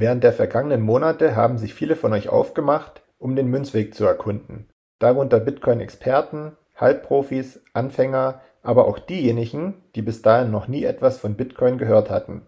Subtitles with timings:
[0.00, 4.68] Während der vergangenen Monate haben sich viele von euch aufgemacht, um den Münzweg zu erkunden,
[5.00, 11.78] darunter Bitcoin-Experten, Halbprofis, Anfänger, aber auch diejenigen, die bis dahin noch nie etwas von Bitcoin
[11.78, 12.46] gehört hatten.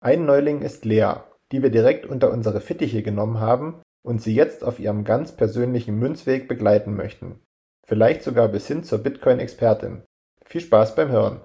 [0.00, 1.14] Ein Neuling ist Lea,
[1.52, 5.98] die wir direkt unter unsere Fittiche genommen haben und sie jetzt auf ihrem ganz persönlichen
[5.98, 7.40] Münzweg begleiten möchten.
[7.86, 10.02] Vielleicht sogar bis hin zur Bitcoin-Expertin.
[10.44, 11.40] Viel Spaß beim Hören!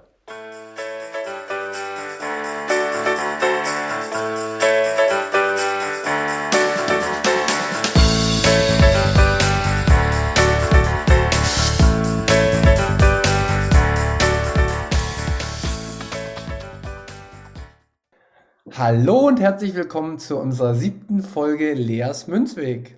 [18.84, 22.98] Hallo und herzlich willkommen zu unserer siebten Folge Leas Münzweg.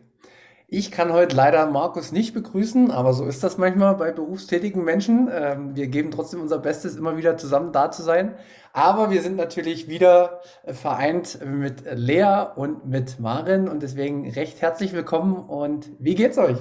[0.65, 5.29] Ich kann heute leider Markus nicht begrüßen, aber so ist das manchmal bei berufstätigen Menschen.
[5.29, 8.37] Ähm, wir geben trotzdem unser Bestes, immer wieder zusammen da zu sein.
[8.71, 14.93] Aber wir sind natürlich wieder vereint mit Lea und mit Marin und deswegen recht herzlich
[14.93, 16.59] willkommen und wie geht's euch?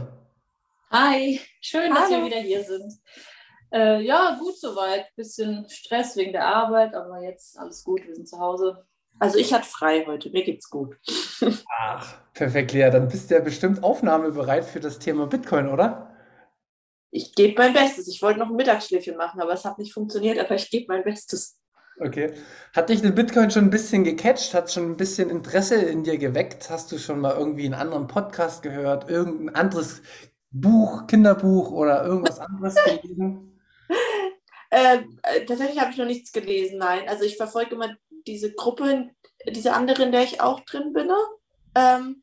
[0.90, 1.94] Hi, schön, Hallo.
[1.94, 2.92] dass wir wieder hier sind.
[3.72, 5.14] Äh, ja, gut soweit.
[5.14, 8.84] Bisschen Stress wegen der Arbeit, aber jetzt alles gut, wir sind zu Hause.
[9.18, 10.96] Also ich hatte frei heute, mir geht's gut.
[11.80, 12.90] Ach, perfekt, Lea.
[12.90, 16.14] Dann bist du ja bestimmt aufnahmebereit für das Thema Bitcoin, oder?
[17.10, 18.08] Ich gebe mein Bestes.
[18.08, 21.04] Ich wollte noch ein Mittagsschläfchen machen, aber es hat nicht funktioniert, aber ich gebe mein
[21.04, 21.58] Bestes.
[22.00, 22.32] Okay.
[22.74, 24.54] Hat dich den Bitcoin schon ein bisschen gecatcht?
[24.54, 26.70] Hat schon ein bisschen Interesse in dir geweckt?
[26.70, 29.10] Hast du schon mal irgendwie einen anderen Podcast gehört?
[29.10, 30.02] Irgendein anderes
[30.50, 33.60] Buch, Kinderbuch oder irgendwas anderes gelesen?
[34.70, 37.06] Ähm, äh, tatsächlich habe ich noch nichts gelesen, nein.
[37.08, 37.94] Also ich verfolge immer
[38.26, 39.10] diese Gruppe,
[39.48, 41.06] diese andere, in der ich auch drin bin.
[41.06, 41.16] Ne?
[41.74, 42.22] Ähm,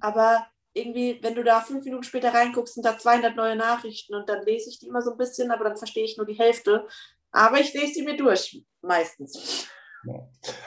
[0.00, 4.28] aber irgendwie, wenn du da fünf Minuten später reinguckst, sind da 200 neue Nachrichten und
[4.28, 6.86] dann lese ich die immer so ein bisschen, aber dann verstehe ich nur die Hälfte.
[7.32, 9.68] Aber ich lese sie mir durch, meistens.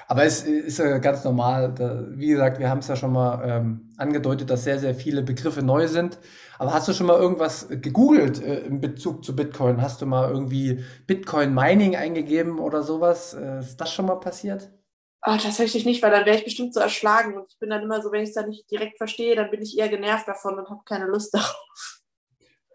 [0.08, 1.74] Aber es ist ja ganz normal.
[1.74, 5.24] Da, wie gesagt, wir haben es ja schon mal ähm, angedeutet, dass sehr, sehr viele
[5.24, 6.20] Begriffe neu sind.
[6.60, 9.82] Aber hast du schon mal irgendwas gegoogelt äh, in Bezug zu Bitcoin?
[9.82, 13.34] Hast du mal irgendwie Bitcoin Mining eingegeben oder sowas?
[13.34, 14.72] Äh, ist das schon mal passiert?
[15.26, 17.38] Oh, tatsächlich nicht, weil dann wäre ich bestimmt so erschlagen.
[17.38, 19.62] Und ich bin dann immer so, wenn ich es dann nicht direkt verstehe, dann bin
[19.62, 22.02] ich eher genervt davon und habe keine Lust darauf.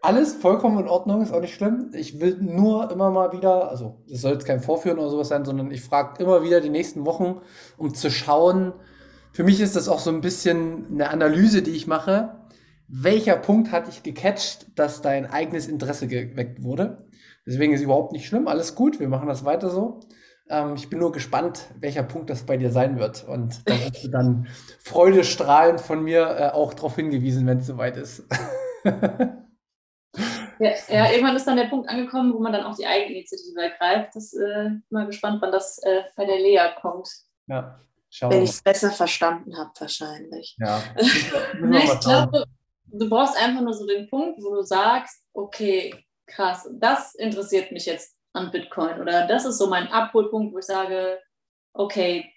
[0.01, 1.91] Alles vollkommen in Ordnung, ist auch nicht schlimm.
[1.93, 5.45] Ich will nur immer mal wieder, also es soll jetzt kein Vorführen oder sowas sein,
[5.45, 7.43] sondern ich frage immer wieder die nächsten Wochen,
[7.77, 8.73] um zu schauen.
[9.33, 12.47] Für mich ist das auch so ein bisschen eine Analyse, die ich mache.
[12.87, 17.09] Welcher Punkt hat dich gecatcht, dass dein eigenes Interesse geweckt wurde?
[17.45, 20.01] Deswegen ist überhaupt nicht schlimm, alles gut, wir machen das weiter so.
[20.51, 23.25] Ähm, ich bin nur gespannt, welcher Punkt das bei dir sein wird.
[23.25, 24.49] Und da wirst du dann
[24.81, 28.25] freudestrahlend von mir äh, auch darauf hingewiesen, wenn es soweit ist.
[30.59, 34.17] Ja, ja, irgendwann ist dann der Punkt angekommen, wo man dann auch die Eigeninitiative ergreift.
[34.17, 37.09] Das äh, mal gespannt, wann das äh, bei der Lea kommt.
[37.47, 37.79] Ja,
[38.23, 40.57] Wenn ich es besser verstanden habe, wahrscheinlich.
[40.59, 40.83] Ja.
[40.99, 42.45] ich glaube,
[42.87, 45.95] du brauchst einfach nur so den Punkt, wo du sagst, okay,
[46.27, 49.01] krass, das interessiert mich jetzt an Bitcoin.
[49.01, 51.19] Oder das ist so mein Abholpunkt, wo ich sage,
[51.73, 52.33] okay,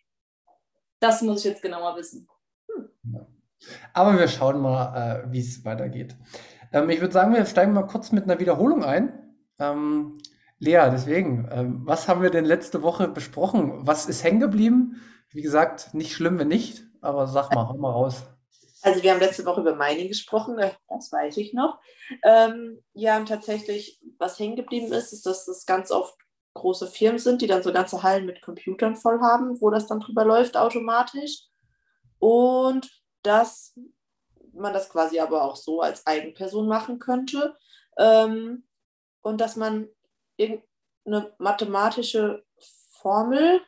[0.99, 2.27] das muss ich jetzt genauer wissen.
[3.03, 3.25] Hm.
[3.93, 6.15] Aber wir schauen mal, äh, wie es weitergeht.
[6.71, 9.35] Ähm, ich würde sagen, wir steigen mal kurz mit einer Wiederholung ein.
[9.59, 10.17] Ähm,
[10.59, 13.87] Lea, deswegen, ähm, was haben wir denn letzte Woche besprochen?
[13.87, 15.01] Was ist hängen geblieben?
[15.29, 18.23] Wie gesagt, nicht schlimm, wenn nicht, aber sag mal, hau mal raus.
[18.81, 21.79] Also wir haben letzte Woche über Mining gesprochen, äh, das weiß ich noch.
[22.23, 26.15] Ähm, ja, und tatsächlich, was hängen geblieben ist, ist, dass das ganz oft
[26.53, 29.99] große Firmen sind, die dann so ganze Hallen mit Computern voll haben, wo das dann
[29.99, 31.45] drüber läuft automatisch.
[32.19, 32.89] Und
[33.23, 33.73] dass
[34.53, 37.55] man das quasi aber auch so als Eigenperson machen könnte.
[37.97, 38.65] Ähm,
[39.21, 39.87] und dass man
[40.37, 42.43] irgendeine mathematische
[42.99, 43.61] Formel,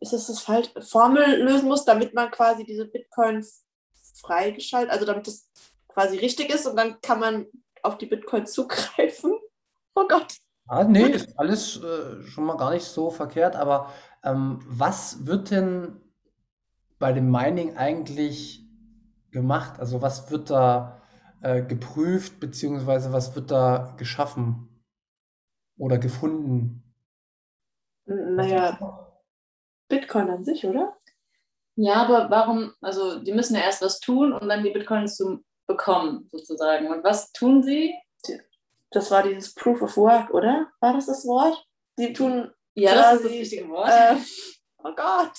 [0.00, 3.64] ist das das falsch, Formel lösen muss, damit man quasi diese Bitcoins
[4.14, 5.48] freigeschaltet, also damit das
[5.88, 7.46] quasi richtig ist und dann kann man
[7.82, 9.34] auf die Bitcoin zugreifen.
[9.94, 10.38] Oh Gott.
[10.68, 13.92] Ah, nee, ist alles äh, schon mal gar nicht so verkehrt, aber
[14.24, 16.00] ähm, was wird denn
[16.98, 18.64] bei dem Mining eigentlich
[19.32, 19.78] gemacht?
[19.78, 21.02] Also was wird da
[21.42, 24.82] äh, geprüft, beziehungsweise was wird da geschaffen
[25.76, 26.94] oder gefunden?
[28.06, 28.78] Naja,
[29.88, 30.96] Bitcoin an sich, oder?
[31.76, 35.42] Ja, aber warum, also die müssen ja erst was tun, um dann die Bitcoins zu
[35.66, 36.88] bekommen, sozusagen.
[36.88, 37.94] Und was tun sie?
[38.90, 40.66] Das war dieses Proof of Work, oder?
[40.80, 41.64] War das das Wort?
[41.98, 42.50] Die tun.
[42.74, 43.88] Ja, quasi, das ist das richtige Wort.
[43.90, 44.16] Äh,
[44.84, 45.32] Oh Gott.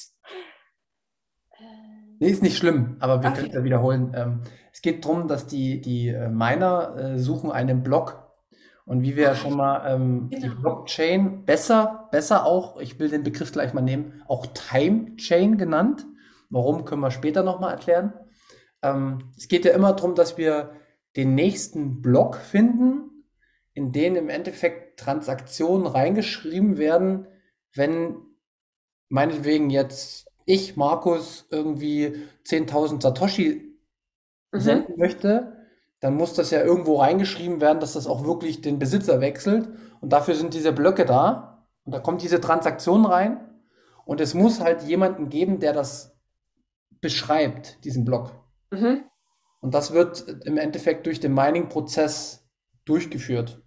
[2.19, 3.39] Nee, ist nicht schlimm, aber wir Okay.
[3.39, 4.13] können es ja wiederholen.
[4.15, 4.41] Ähm,
[4.71, 8.21] es geht darum, dass die, die äh, Miner äh, suchen einen Block.
[8.85, 10.55] Und wie wir ja schon mal ähm, die Genau.
[10.61, 16.05] Blockchain besser, besser auch, ich will den Begriff gleich mal nehmen, auch Time Chain genannt.
[16.53, 18.13] Warum können wir später nochmal erklären.
[18.81, 20.73] Ähm, es geht ja immer darum, dass wir
[21.15, 23.25] den nächsten Block finden,
[23.73, 27.27] in den im Endeffekt Transaktionen reingeschrieben werden,
[27.73, 28.17] wenn
[29.09, 33.73] meinetwegen jetzt ich, Markus, irgendwie 10.000 Satoshi
[34.51, 34.59] Mhm.
[34.59, 35.57] senden möchte,
[35.99, 39.69] dann muss das ja irgendwo reingeschrieben werden, dass das auch wirklich den Besitzer wechselt.
[40.01, 41.65] Und dafür sind diese Blöcke da.
[41.85, 43.39] Und da kommt diese Transaktion rein.
[44.05, 46.12] Und es muss halt jemanden geben, der das
[47.03, 48.33] beschreibt, diesen Block.
[48.71, 49.03] Mhm.
[49.61, 52.47] Und das wird im Endeffekt durch den Mining-Prozess
[52.85, 53.61] durchgeführt.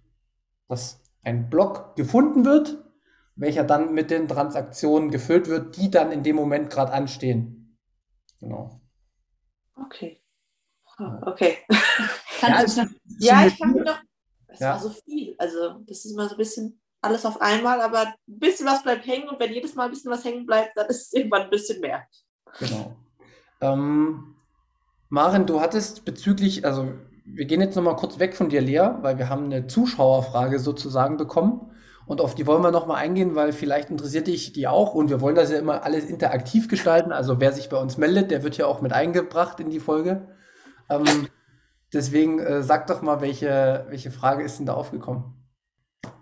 [0.67, 2.83] Dass ein Block gefunden wird,
[3.35, 7.77] welcher dann mit den Transaktionen gefüllt wird, die dann in dem Moment gerade anstehen.
[8.39, 8.81] Genau.
[9.75, 10.21] Okay.
[10.97, 11.57] Ah, Okay.
[12.39, 13.99] Kannst Ja, du Ja, ich kann mir doch.
[14.47, 14.71] Es Ja.
[14.73, 15.35] war so viel.
[15.37, 19.05] Also, das ist immer so ein bisschen alles auf einmal, aber ein bisschen was bleibt
[19.05, 21.49] hängen und wenn jedes Mal ein bisschen was hängen bleibt, dann ist es irgendwann ein
[21.49, 22.07] bisschen mehr.
[22.59, 22.95] Genau.
[23.61, 24.35] Ähm,
[25.09, 26.91] Maren, du hattest bezüglich, also
[27.25, 31.17] wir gehen jetzt nochmal kurz weg von dir, Lea, weil wir haben eine Zuschauerfrage sozusagen
[31.17, 31.71] bekommen
[32.05, 35.19] und auf die wollen wir nochmal eingehen, weil vielleicht interessiert dich die auch und wir
[35.19, 37.11] wollen das ja immer alles interaktiv gestalten.
[37.11, 40.27] Also wer sich bei uns meldet, der wird ja auch mit eingebracht in die Folge.
[40.89, 41.27] Ähm,
[41.93, 45.33] deswegen äh, sag doch mal, welche, welche Frage ist denn da aufgekommen?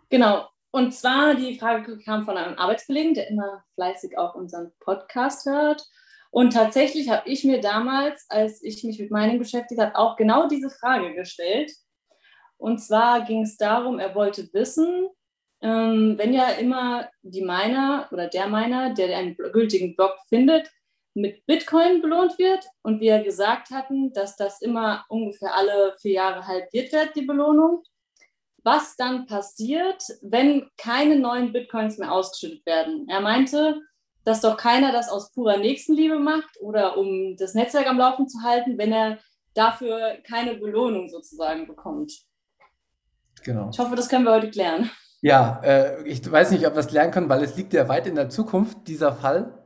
[0.09, 0.47] Genau.
[0.71, 5.87] Und zwar die Frage kam von einem Arbeitskollegen, der immer fleißig auch unseren Podcast hört.
[6.35, 10.49] Und tatsächlich habe ich mir damals, als ich mich mit Mining beschäftigt habe, auch genau
[10.49, 11.71] diese Frage gestellt.
[12.57, 15.07] Und zwar ging es darum, er wollte wissen,
[15.61, 20.69] ähm, wenn ja immer die Miner oder der Miner, der einen gültigen Block findet,
[21.13, 26.45] mit Bitcoin belohnt wird und wir gesagt hatten, dass das immer ungefähr alle vier Jahre
[26.45, 27.81] halbiert wird, die Belohnung
[28.65, 33.07] was dann passiert, wenn keine neuen Bitcoins mehr ausgeschüttet werden.
[33.07, 33.79] Er meinte,
[34.25, 38.41] dass doch keiner das aus purer Nächstenliebe macht oder um das Netzwerk am Laufen zu
[38.41, 39.19] halten, wenn er
[39.53, 42.11] dafür keine Belohnung sozusagen bekommt.
[43.43, 43.69] Genau.
[43.71, 44.89] Ich hoffe, das können wir heute klären.
[45.21, 48.07] Ja, äh, ich weiß nicht, ob wir es lernen können, weil es liegt ja weit
[48.07, 49.63] in der Zukunft, dieser Fall.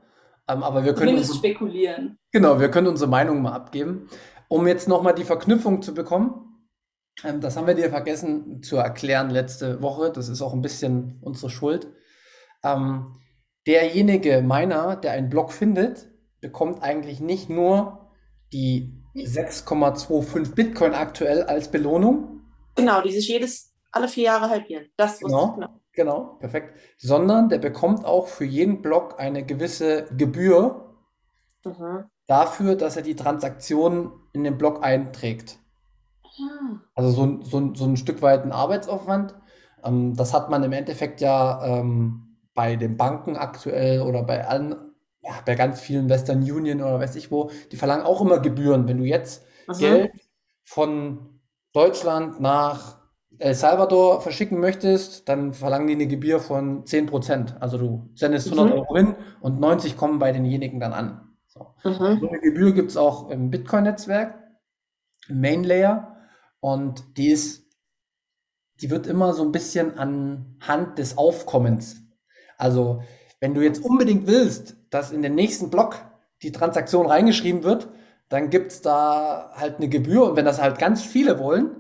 [0.48, 2.18] Ähm, aber wir können Zumindest uns, spekulieren.
[2.32, 4.10] genau, wir können unsere Meinung mal abgeben.
[4.48, 6.50] Um jetzt nochmal die Verknüpfung zu bekommen,
[7.24, 10.12] ähm, das haben wir dir vergessen zu erklären letzte Woche.
[10.12, 11.88] Das ist auch ein bisschen unsere Schuld.
[12.64, 13.16] Ähm,
[13.68, 16.10] derjenige Miner, der einen Block findet,
[16.42, 18.10] bekommt eigentlich nicht nur
[18.54, 22.42] die 6,25 Bitcoin aktuell als Belohnung,
[22.76, 24.86] Genau, die sich jedes, alle vier Jahre halbieren.
[24.96, 25.50] Das Genau.
[25.50, 25.70] ich genau.
[25.94, 26.76] Genau, perfekt.
[26.98, 30.96] Sondern der bekommt auch für jeden Block eine gewisse Gebühr
[31.66, 32.06] Mhm.
[32.28, 35.60] dafür, dass er die Transaktion in den Block einträgt.
[36.24, 39.36] Ah, Also so, ein- so, so ein Stück weit ein Arbeitsaufwand.
[39.84, 42.29] Ähm, das hat man im Endeffekt ja ähm,
[42.60, 44.76] bei den Banken aktuell oder bei allen,
[45.22, 48.86] ja, bei ganz vielen Western Union oder weiß ich wo, die verlangen auch immer Gebühren.
[48.86, 49.74] Wenn du jetzt Mhm.
[49.80, 50.12] Geld
[50.66, 51.40] von
[51.72, 52.98] Deutschland nach
[53.38, 57.56] El Salvador verschicken möchtest, dann verlangen die eine Gebühr von 10%.
[57.62, 58.74] Also du sendest 100 Mhm.
[58.74, 61.38] Euro hin und 90 kommen bei denjenigen dann an.
[61.48, 61.76] So.
[61.86, 62.20] Mhm.
[62.20, 64.34] So eine Gebühr gibt es auch im Bitcoin-Netzwerk,
[65.30, 66.18] im Main Layer.
[66.60, 67.64] Und die ist,
[68.82, 72.02] die wird immer so ein bisschen anhand des Aufkommens.
[72.60, 73.02] Also,
[73.40, 75.96] wenn du jetzt unbedingt willst, dass in den nächsten Block
[76.44, 77.88] die Transaktion reingeschrieben wird,
[78.28, 80.26] dann gibt es da halt eine Gebühr.
[80.26, 81.72] Und wenn das halt ganz viele wollen,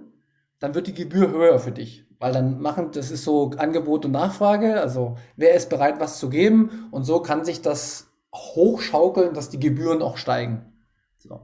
[0.57, 2.05] dann wird die Gebühr höher für dich.
[2.17, 4.81] Weil dann machen, das ist so Angebot und Nachfrage.
[4.81, 6.87] Also, wer ist bereit, was zu geben?
[6.91, 10.73] Und so kann sich das hochschaukeln, dass die Gebühren auch steigen.
[11.17, 11.41] So.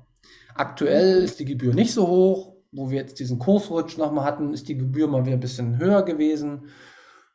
[0.56, 2.56] Aktuell ist die Gebühr nicht so hoch.
[2.72, 6.04] Wo wir jetzt diesen Kursrutsch nochmal hatten, ist die Gebühr mal wieder ein bisschen höher
[6.04, 6.70] gewesen.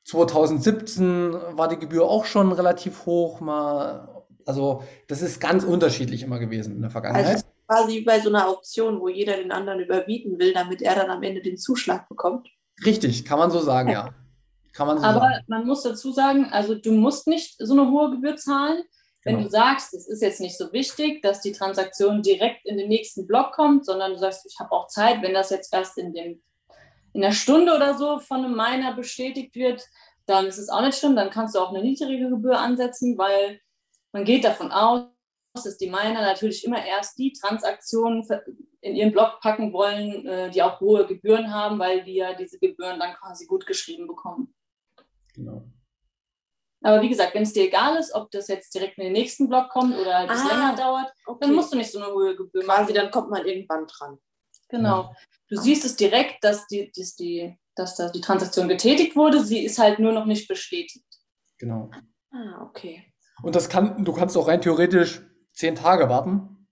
[0.05, 3.41] 2017 war die Gebühr auch schon relativ hoch.
[3.41, 7.37] Mal, also das ist ganz unterschiedlich immer gewesen in der Also Vergangenheit.
[7.37, 10.95] ist quasi wie bei so einer Auktion, wo jeder den anderen überbieten will, damit er
[10.97, 12.49] dann am Ende den Zuschlag bekommt.
[12.85, 14.11] Richtig, kann man so sagen, ja.
[14.73, 15.45] Kann man so Aber sagen.
[15.49, 18.83] man muss dazu sagen, also du musst nicht so eine hohe Gebühr zahlen.
[19.23, 19.47] Wenn Genau.
[19.49, 23.27] du sagst, es ist jetzt nicht so wichtig, dass die Transaktion direkt in den nächsten
[23.27, 26.41] Block kommt, sondern du sagst, ich habe auch Zeit, wenn das jetzt erst in, dem,
[27.13, 29.85] in der Stunde oder so von einem Miner bestätigt wird,
[30.27, 33.61] dann ist es auch nicht schlimm, dann kannst du auch eine niedrige Gebühr ansetzen, weil
[34.13, 35.07] man geht davon aus,
[35.55, 38.25] dass die Miner natürlich immer erst die Transaktionen
[38.81, 42.59] in ihren Block packen wollen, äh, die auch hohe Gebühren haben, weil die ja diese
[42.59, 44.55] Gebühren dann quasi gut geschrieben bekommen.
[45.35, 45.65] Genau.
[46.83, 49.49] Aber wie gesagt, wenn es dir egal ist, ob das jetzt direkt in den nächsten
[49.49, 51.39] Block kommt oder das Ah, länger dauert, Okay.
[51.43, 52.85] dann musst du nicht so eine hohe Gebühr machen.
[52.87, 54.19] Quasi, dann kommt man irgendwann dran.
[54.71, 55.15] Genau.
[55.49, 59.43] Du siehst es direkt, dass die, dass die, dass da die Transaktion getätigt wurde.
[59.45, 61.05] Sie ist halt nur noch nicht bestätigt.
[61.59, 61.91] Genau.
[62.31, 63.05] Ah, okay.
[63.43, 65.23] Und das kann, du kannst auch rein theoretisch
[65.53, 66.69] zehn Tage warten.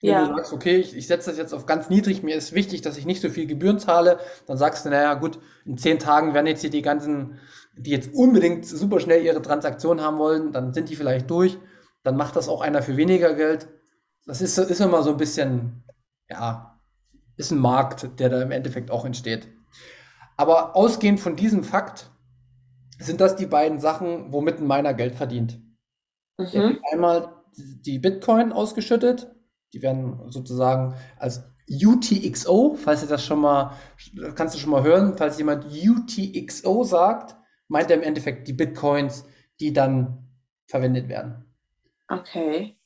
[0.00, 0.26] Wenn Ja.
[0.28, 2.96] du sagst, okay, ich, ich setze das jetzt auf ganz niedrig, mir ist wichtig, dass
[2.96, 6.46] ich nicht so viel Gebühren zahle, dann sagst du, naja, gut, in zehn Tagen werden
[6.46, 7.38] jetzt hier die ganzen,
[7.76, 11.58] die jetzt unbedingt super schnell ihre Transaktion haben wollen, dann sind die vielleicht durch,
[12.02, 13.68] dann macht das auch einer für weniger Geld.
[14.24, 15.84] Das ist, ist immer so ein bisschen,
[16.30, 16.69] ja,
[17.40, 19.48] ist ein Markt, der da im Endeffekt auch entsteht.
[20.36, 22.10] Aber ausgehend von diesem Fakt
[22.98, 25.60] sind das die beiden Sachen, womit ein Miner Geld verdient.
[26.38, 26.78] Mhm.
[26.92, 29.30] einmal die Bitcoin ausgeschüttet.
[29.74, 33.76] Die werden sozusagen als UTXO, falls ihr das schon mal,
[34.34, 37.36] kannst du schon mal hören, falls jemand UTXO sagt,
[37.68, 39.24] meint er im Endeffekt die Bitcoins,
[39.60, 40.30] die dann
[40.66, 41.44] verwendet werden.
[42.08, 42.78] Okay.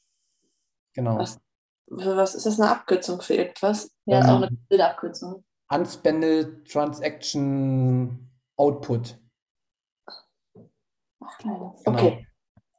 [0.92, 1.18] Genau.
[1.18, 1.40] Was-
[1.86, 3.90] was ist das eine Abkürzung für irgendwas?
[4.06, 5.44] Ja, ist Ähm, auch eine Bildabkürzung.
[5.70, 9.18] Unspended Transaction Output.
[11.40, 11.76] Genau.
[11.84, 12.26] Okay.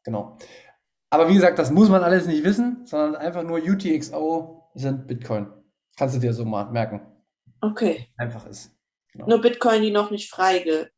[0.03, 0.37] Genau.
[1.09, 5.51] Aber wie gesagt, das muss man alles nicht wissen, sondern einfach nur UTXO sind Bitcoin.
[5.97, 7.01] Kannst du dir so mal merken.
[7.61, 8.07] Okay.
[8.17, 8.71] Einfach ist.
[9.13, 9.27] Genau.
[9.27, 10.91] Nur Bitcoin, die noch nicht freigeschaltet.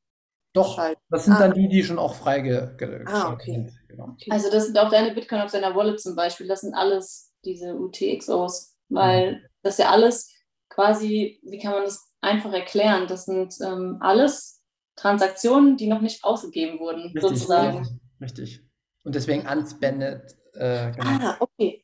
[0.53, 1.39] Doch, das sind Ah.
[1.39, 3.51] dann die, die schon auch frei ge ge Ah, okay.
[3.53, 3.71] sind.
[3.87, 4.09] Genau.
[4.13, 4.31] Okay.
[4.31, 6.47] Also das sind auch deine Bitcoin auf deiner Wallet zum Beispiel.
[6.47, 8.95] Das sind alles diese UTXOs, Mhm.
[8.95, 10.33] weil das ja alles
[10.69, 13.07] quasi, wie kann man das einfach erklären?
[13.07, 14.61] Das sind ähm, alles
[14.95, 17.21] Transaktionen, die noch nicht ausgegeben wurden, Richtig.
[17.21, 18.01] sozusagen.
[18.21, 18.61] Richtig.
[19.03, 20.37] Und deswegen unspended.
[20.53, 21.05] Äh, genau.
[21.05, 21.83] ah, okay.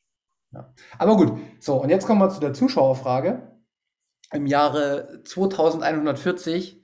[0.99, 3.51] Aber gut, so, und jetzt kommen wir zu der Zuschauerfrage.
[4.33, 6.81] Im Jahre 2140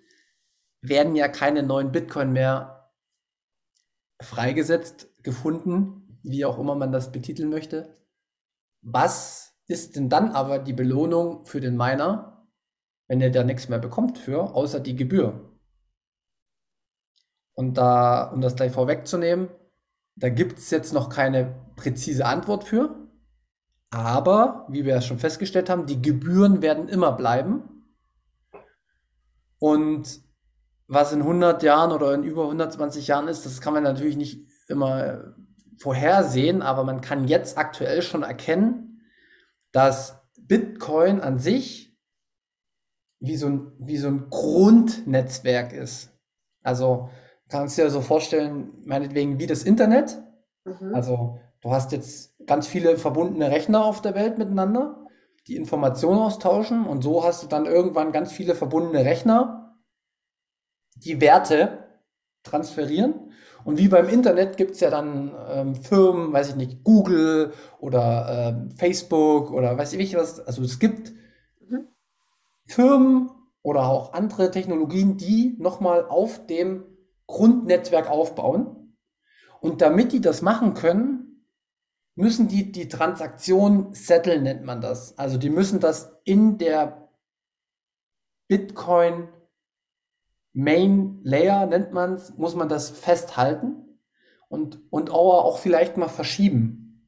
[0.81, 2.91] werden ja keine neuen Bitcoin mehr
[4.21, 7.98] freigesetzt, gefunden, wie auch immer man das betiteln möchte.
[8.81, 12.47] Was ist denn dann aber die Belohnung für den Miner,
[13.07, 15.57] wenn er da nichts mehr bekommt für, außer die Gebühr?
[17.53, 19.49] Und da, um das gleich vorwegzunehmen,
[20.15, 23.07] da gibt es jetzt noch keine präzise Antwort für.
[23.91, 27.85] Aber, wie wir ja schon festgestellt haben, die Gebühren werden immer bleiben.
[29.57, 30.21] Und
[30.87, 34.47] was in 100 Jahren oder in über 120 Jahren ist, das kann man natürlich nicht
[34.67, 35.35] immer
[35.79, 39.01] vorhersehen, aber man kann jetzt aktuell schon erkennen,
[39.71, 41.97] dass Bitcoin an sich
[43.19, 46.11] wie so ein, wie so ein Grundnetzwerk ist.
[46.63, 47.09] Also
[47.49, 50.21] kannst du dir so vorstellen, meinetwegen wie das Internet.
[50.65, 50.93] Mhm.
[50.93, 55.05] Also du hast jetzt ganz viele verbundene Rechner auf der Welt miteinander,
[55.47, 59.77] die Informationen austauschen und so hast du dann irgendwann ganz viele verbundene Rechner,
[60.95, 61.85] die Werte
[62.43, 63.28] transferieren.
[63.69, 68.55] Und wie beim Internet gibt es ja dann ähm, Firmen, weiß ich nicht, Google oder
[68.57, 70.39] ähm, Facebook oder weiß ich nicht was.
[70.39, 71.13] Also es gibt
[71.69, 71.87] Mhm.
[72.65, 73.29] Firmen
[73.61, 76.83] oder auch andere Technologien, die nochmal auf dem
[77.27, 78.95] Grundnetzwerk aufbauen.
[79.61, 81.45] Und damit die das machen können,
[82.15, 85.15] müssen die die Transaktion setteln, nennt man das.
[85.19, 87.07] Also die müssen das in der
[88.47, 89.27] Bitcoin
[90.53, 93.99] Main Layer, nennt man es, muss man das festhalten
[94.49, 97.07] und, und auch, vielleicht mal verschieben.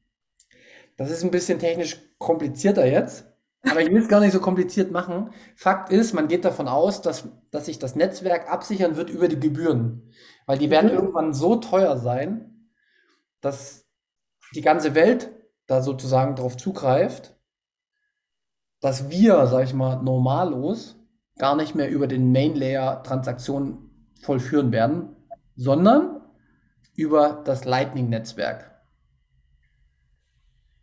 [0.96, 3.26] Das ist ein bisschen technisch komplizierter jetzt,
[3.66, 5.30] aber ich will es gar nicht so kompliziert machen.
[5.56, 9.40] Fakt ist, man geht davon aus, dass, dass sich das Netzwerk absichern wird über die
[9.40, 10.12] Gebühren,
[10.46, 10.96] weil die werden Mhm.
[10.96, 12.70] irgendwann so teuer sein,
[13.40, 13.86] dass
[14.54, 15.32] die ganze Welt
[15.66, 17.36] da sozusagen drauf zugreift,
[18.80, 20.96] dass wir, sag ich mal, normallos
[21.38, 25.16] gar nicht mehr über den Main Layer Transaktionen vollführen werden,
[25.56, 26.20] sondern
[26.94, 28.70] über das Lightning Netzwerk.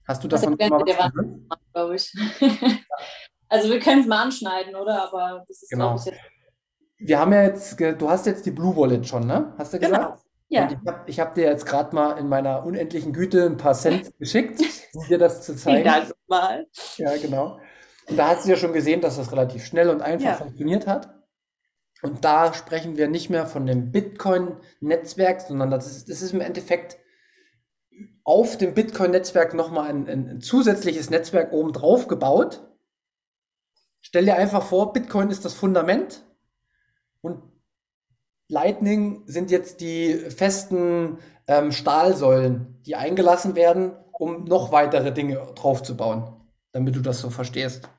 [0.07, 2.13] Hast du Das davon schon erklärt mal was glaube ich.
[3.47, 5.03] also wir können es mal anschneiden, oder?
[5.03, 5.95] Aber das ist, Genau.
[5.95, 6.11] ich.
[6.97, 9.53] Wir haben ja jetzt, du hast jetzt die Blue Wallet schon, ne?
[9.57, 10.03] Hast du gesagt?
[10.03, 10.17] Genau.
[10.49, 10.63] Ja.
[10.63, 10.71] Und
[11.05, 14.59] ich habe hab dir jetzt gerade mal in meiner unendlichen Güte ein paar Cent geschickt,
[14.93, 15.85] um dir das zu Vielen zeigen.
[15.85, 16.67] Dank nochmal.
[16.97, 17.59] Ja, genau.
[18.09, 20.35] Und da hast du ja schon gesehen, dass das relativ schnell und einfach Ja.
[20.35, 21.13] funktioniert hat.
[22.01, 26.41] Und da sprechen wir nicht mehr von dem Bitcoin-Netzwerk, sondern das ist, das ist im
[26.41, 26.97] Endeffekt
[28.23, 32.65] auf dem Bitcoin-Netzwerk nochmal ein, ein, ein zusätzliches Netzwerk oben drauf gebaut.
[34.01, 36.23] Stell dir einfach vor, Bitcoin ist das Fundament
[37.21, 37.43] und
[38.47, 46.33] Lightning sind jetzt die festen ähm, Stahlsäulen, die eingelassen werden, um noch weitere Dinge draufzubauen,
[46.71, 47.89] damit du das so verstehst.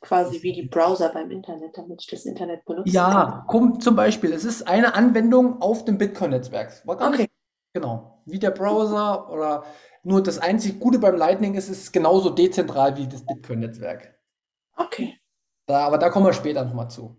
[0.00, 2.90] Quasi wie die Browser beim Internet, damit ich das Internet benutze.
[2.90, 6.82] Ja, kommt zum Beispiel, es ist eine Anwendung auf dem Bitcoin-Netzwerk.
[6.86, 7.16] Okay.
[7.16, 7.30] nicht,
[7.72, 9.64] genau, wie der Browser oder
[10.02, 14.18] nur das einzig Gute beim Lightning ist, es ist genauso dezentral wie das Bitcoin-Netzwerk.
[14.76, 15.18] Okay.
[15.66, 17.16] Da, aber da kommen wir später nochmal zu.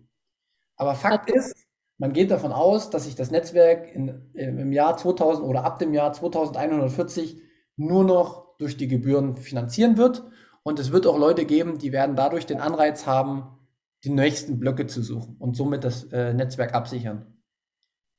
[0.76, 1.54] Aber Fakt ist,
[1.98, 5.92] man geht davon aus, dass sich das Netzwerk in, im Jahr 2000 oder ab dem
[5.92, 7.42] Jahr 2140
[7.76, 10.24] nur noch durch die Gebühren finanzieren wird.
[10.62, 13.58] Und es wird auch Leute geben, die werden dadurch den Anreiz haben,
[14.04, 17.42] die nächsten Blöcke zu suchen und somit das äh, Netzwerk absichern.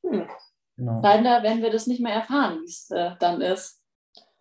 [0.05, 0.27] Hm.
[0.77, 1.01] Genau.
[1.01, 3.81] Leider werden wir das nicht mehr erfahren, wie es äh, dann ist.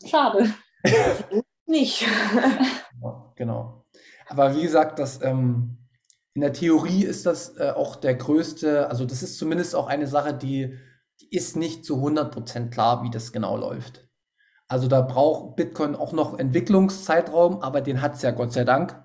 [0.06, 0.50] Schade.
[1.66, 2.06] Nicht.
[3.02, 3.84] Ja, genau.
[4.26, 5.78] Aber wie gesagt, das, ähm,
[6.34, 10.06] in der Theorie ist das äh, auch der größte, also das ist zumindest auch eine
[10.06, 10.78] Sache, die,
[11.20, 14.08] die ist nicht zu 100% klar, wie das genau läuft.
[14.70, 19.02] Also da braucht Bitcoin auch noch Entwicklungszeitraum, aber den hat es ja Gott sei Dank.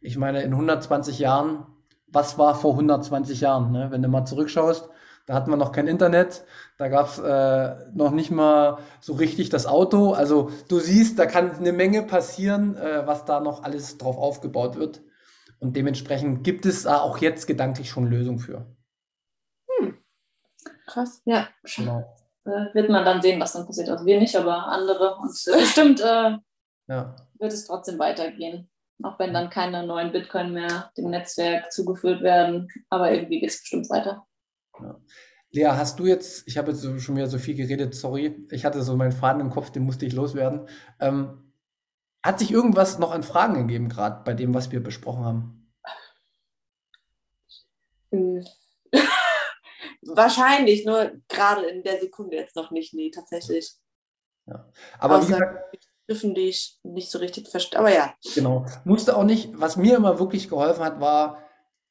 [0.00, 1.66] Ich meine, in 120 Jahren,
[2.06, 3.72] was war vor 120 Jahren?
[3.72, 3.88] Ne?
[3.90, 4.88] Wenn du mal zurückschaust,
[5.26, 6.44] da hatten wir noch kein Internet,
[6.76, 10.12] da gab es äh, noch nicht mal so richtig das Auto.
[10.12, 14.76] Also du siehst, da kann eine Menge passieren, äh, was da noch alles drauf aufgebaut
[14.76, 15.02] wird.
[15.58, 18.66] Und dementsprechend gibt es da auch jetzt gedanklich schon Lösungen für.
[20.86, 21.22] Krass.
[21.24, 22.17] Ja, Genau.
[22.48, 23.88] Äh, wird man dann sehen, was dann passiert.
[23.88, 25.16] Also wir nicht, aber andere.
[25.16, 26.36] Und äh, bestimmt äh,
[26.88, 27.16] Ja.
[27.38, 28.70] wird es trotzdem weitergehen.
[29.02, 32.68] Auch wenn dann keine neuen Bitcoin mehr dem Netzwerk zugeführt werden.
[32.90, 34.26] Aber irgendwie geht es bestimmt weiter.
[35.50, 38.82] Lea, hast du jetzt, ich habe jetzt schon wieder so viel geredet, sorry, ich hatte
[38.82, 40.68] so meinen Faden im Kopf, den musste ich loswerden.
[41.00, 41.52] Ähm,
[42.22, 45.72] hat sich irgendwas noch an Fragen gegeben, gerade bei dem, was wir besprochen haben?
[48.10, 48.44] Hm.
[50.16, 52.94] Wahrscheinlich, nur gerade in der Sekunde jetzt noch nicht.
[52.94, 53.72] Nee, tatsächlich.
[54.98, 55.72] Aber wie Außer gesagt,
[56.06, 57.78] Begriffen, die ich nicht so richtig verstehe.
[57.78, 58.14] Aber ja.
[58.34, 58.64] Genau.
[58.84, 61.42] Musste auch nicht, was mir immer wirklich geholfen hat, war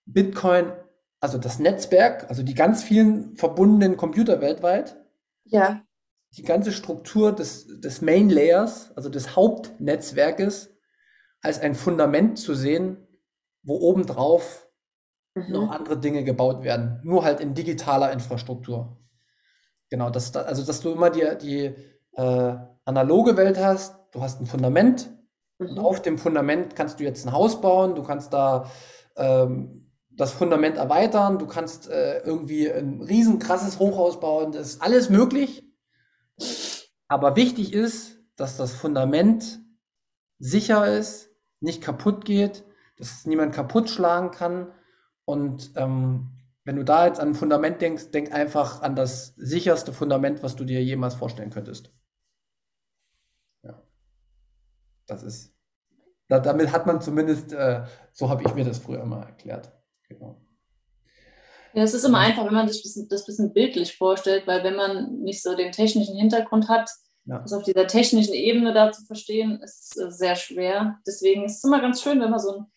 [0.05, 0.71] Bitcoin,
[1.19, 4.97] also das Netzwerk, also die ganz vielen verbundenen Computer weltweit,
[5.45, 5.81] Ja.
[6.31, 10.75] die ganze Struktur des, des Main Layers, also des Hauptnetzwerkes,
[11.41, 13.07] als ein Fundament zu sehen,
[13.63, 14.66] wo obendrauf
[15.45, 15.71] noch Mhm.
[15.71, 18.97] andere Dinge gebaut werden, nur halt in digitaler Infrastruktur.
[19.89, 21.75] Genau, das, da- also dass du immer die, die
[22.17, 25.11] äh, analoge Welt hast, du hast ein Fundament,
[25.59, 25.79] und Mhm.
[25.79, 28.69] auf dem Fundament kannst du jetzt ein Haus bauen, du kannst da
[29.15, 34.81] ähm, das Fundament erweitern, du kannst äh, irgendwie ein riesen krasses Hochhaus bauen, das ist
[34.81, 35.63] alles möglich.
[37.07, 39.59] Aber wichtig ist, dass das Fundament
[40.39, 42.63] sicher ist, nicht kaputt geht,
[42.97, 44.71] dass niemand kaputt schlagen kann.
[45.27, 46.29] Und ähm,
[46.63, 50.55] wenn du da jetzt an ein Fundament denkst, denk einfach an das sicherste Fundament, was
[50.55, 51.91] du dir jemals vorstellen könntest.
[53.63, 53.81] Ja.
[55.05, 55.53] Das ist,
[56.29, 59.71] da, damit hat man zumindest, äh, so habe ich mir das früher immer erklärt.
[60.07, 60.41] Genau.
[61.73, 64.77] Ja, es ist immer einfach, wenn man sich das, das bisschen bildlich vorstellt, weil wenn
[64.77, 66.89] man nicht so den technischen Hintergrund hat,
[67.25, 67.39] Ja.
[67.39, 70.99] das auf dieser technischen Ebene da zu verstehen, ist äh, sehr schwer.
[71.05, 72.65] Deswegen ist es immer ganz schön, wenn man so ein,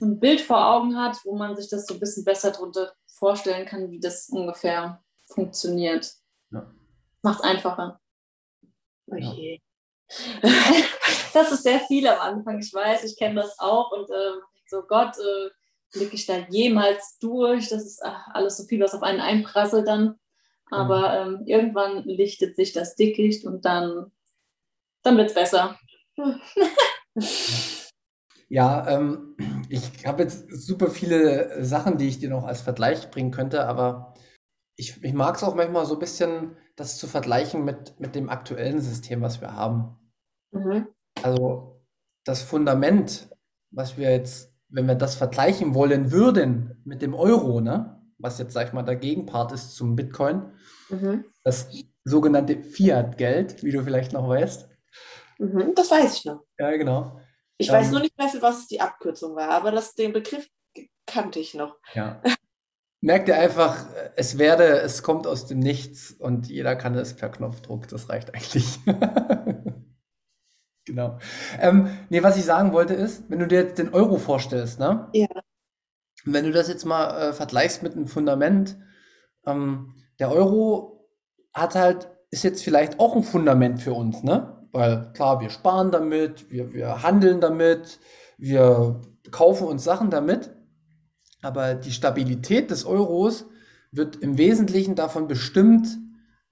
[0.00, 3.66] ein Bild vor Augen hat, wo man sich das so ein bisschen besser darunter vorstellen
[3.66, 6.12] kann, wie das ungefähr funktioniert.
[6.50, 6.70] Ja.
[7.22, 8.00] Macht es einfacher.
[9.06, 9.60] Oh je.
[11.34, 14.82] das ist sehr viel am Anfang, ich weiß, ich kenne das auch und äh, so
[14.82, 15.50] Gott, äh,
[15.92, 17.68] blicke ich da jemals durch?
[17.68, 20.18] Das ist ach, alles so viel, was auf einen einprasselt dann.
[20.70, 24.12] Aber ähm, irgendwann lichtet sich das Dickicht und dann,
[25.02, 25.78] dann wird es besser.
[28.48, 29.36] Ja, ähm,
[29.70, 34.14] ich habe jetzt super viele Sachen, die ich dir noch als Vergleich bringen könnte, aber
[34.76, 38.30] ich, ich mag es auch manchmal so ein bisschen, das zu vergleichen mit, mit dem
[38.30, 39.96] aktuellen System, was wir haben.
[40.50, 40.88] Mhm.
[41.22, 41.80] Also
[42.24, 43.28] das Fundament,
[43.70, 48.52] was wir jetzt, wenn wir das vergleichen wollen würden mit dem Euro, ne, was jetzt,
[48.52, 50.52] sag ich mal, der Gegenpart ist zum Bitcoin,
[50.90, 51.24] Mhm.
[51.44, 51.68] das
[52.02, 54.68] sogenannte Fiat-Geld, wie du vielleicht noch weißt.
[55.38, 55.74] Mhm.
[55.76, 56.42] Das weiß ich noch.
[56.58, 57.20] Ja, genau.
[57.60, 60.48] Ich Ähm, weiß nur nicht mehr, für was die Abkürzung war, aber das, den Begriff
[61.06, 61.76] kannte ich noch.
[61.92, 62.22] Ja.
[63.02, 67.28] Merkt ihr einfach, es werde, es kommt aus dem Nichts und jeder kann es per
[67.28, 67.86] Knopfdruck.
[67.88, 68.78] Das reicht eigentlich.
[70.86, 71.18] Genau.
[71.60, 75.08] Ähm, nee, was ich sagen wollte ist, wenn du dir jetzt den Euro vorstellst, ne?
[75.12, 75.28] Ja.
[76.24, 78.76] Wenn du das jetzt mal äh, vergleichst mit einem Fundament,
[79.46, 81.08] ähm, der Euro
[81.52, 84.59] hat halt, ist jetzt vielleicht auch ein Fundament für uns, ne?
[84.72, 87.98] Weil klar, wir sparen damit, wir, wir handeln damit,
[88.38, 90.50] wir kaufen uns Sachen damit.
[91.42, 93.46] Aber die Stabilität des Euros
[93.92, 95.88] wird im Wesentlichen davon bestimmt,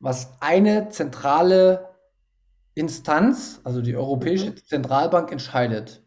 [0.00, 1.88] was eine zentrale
[2.74, 6.02] Instanz, also die Europäische Zentralbank, entscheidet.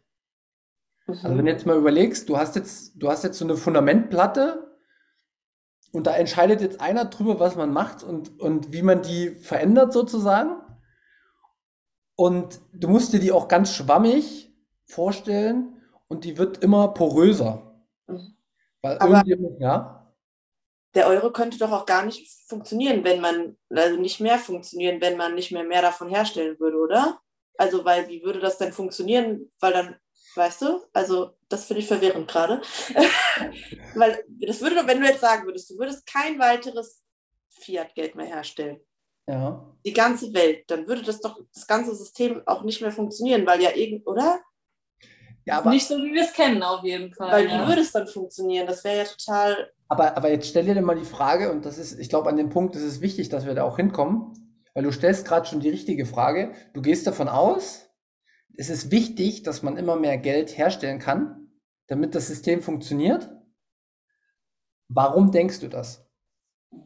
[1.07, 4.77] Also wenn du jetzt mal überlegst, du hast jetzt, du hast jetzt so eine Fundamentplatte
[5.91, 9.91] und da entscheidet jetzt einer drüber, was man macht und, und wie man die verändert
[9.91, 10.61] sozusagen.
[12.15, 14.53] Und du musst dir die auch ganz schwammig
[14.85, 17.73] vorstellen und die wird immer poröser.
[18.07, 18.35] Mhm.
[18.81, 19.97] Weil Aber- irgendjemand, ja,
[20.93, 25.15] Der Euro könnte doch auch gar nicht funktionieren, wenn man, also nicht mehr funktionieren, wenn
[25.15, 27.21] man nicht mehr mehr davon herstellen würde, oder?
[27.57, 29.49] Also, weil wie würde das denn funktionieren?
[29.61, 29.95] Weil dann,
[30.35, 32.61] weißt du, also das finde ich verwirrend gerade.
[33.95, 37.01] weil das würde doch, wenn du jetzt sagen würdest, du würdest kein weiteres
[37.51, 38.81] Fiat-Geld mehr herstellen,
[39.27, 39.65] ja.
[39.85, 43.61] die ganze Welt, dann würde das doch, das ganze System auch nicht mehr funktionieren, weil
[43.61, 44.41] ja irgend, oder?
[45.45, 47.31] Ja, aber, nicht so, wie wir es kennen, auf jeden Fall.
[47.31, 47.67] Weil wie ja.
[47.67, 48.67] würde es dann funktionieren?
[48.67, 51.99] Das wäre ja total, aber, aber jetzt stell dir mal die Frage, und das ist,
[51.99, 54.91] ich glaube, an dem Punkt ist es wichtig, dass wir da auch hinkommen, weil du
[54.91, 56.53] stellst gerade schon die richtige Frage.
[56.73, 57.89] Du gehst davon aus,
[58.55, 61.51] es ist wichtig, dass man immer mehr Geld herstellen kann,
[61.87, 63.29] damit das System funktioniert.
[64.87, 66.05] Warum denkst du das?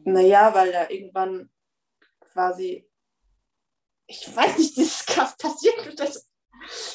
[0.04, 1.50] naja, weil da irgendwann
[2.36, 2.86] quasi,
[4.06, 5.74] ich weiß nicht, dieses Kraft passiert.
[5.98, 6.28] Das,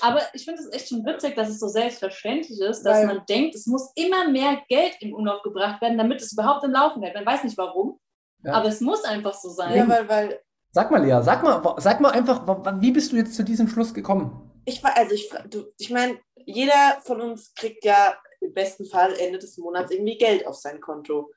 [0.01, 3.25] Aber ich finde es echt schon witzig, dass es so selbstverständlich ist, dass Weil- man
[3.27, 7.01] denkt, es muss immer mehr Geld im Umlauf gebracht werden, damit es überhaupt im Laufen
[7.01, 7.15] bleibt.
[7.15, 7.99] Man weiß nicht warum,
[8.43, 8.54] Ja.
[8.54, 9.75] aber es muss einfach so sein.
[9.75, 10.41] ja, weil, weil
[10.73, 12.45] Sag mal, Lea, sag mal, sag mal einfach,
[12.82, 14.47] wie bist du jetzt zu diesem Schluss gekommen?
[14.63, 19.13] ich war, also ich, du, ich meine, jeder von uns kriegt ja im besten Fall
[19.15, 21.32] Ende des Monats irgendwie Geld auf sein Konto.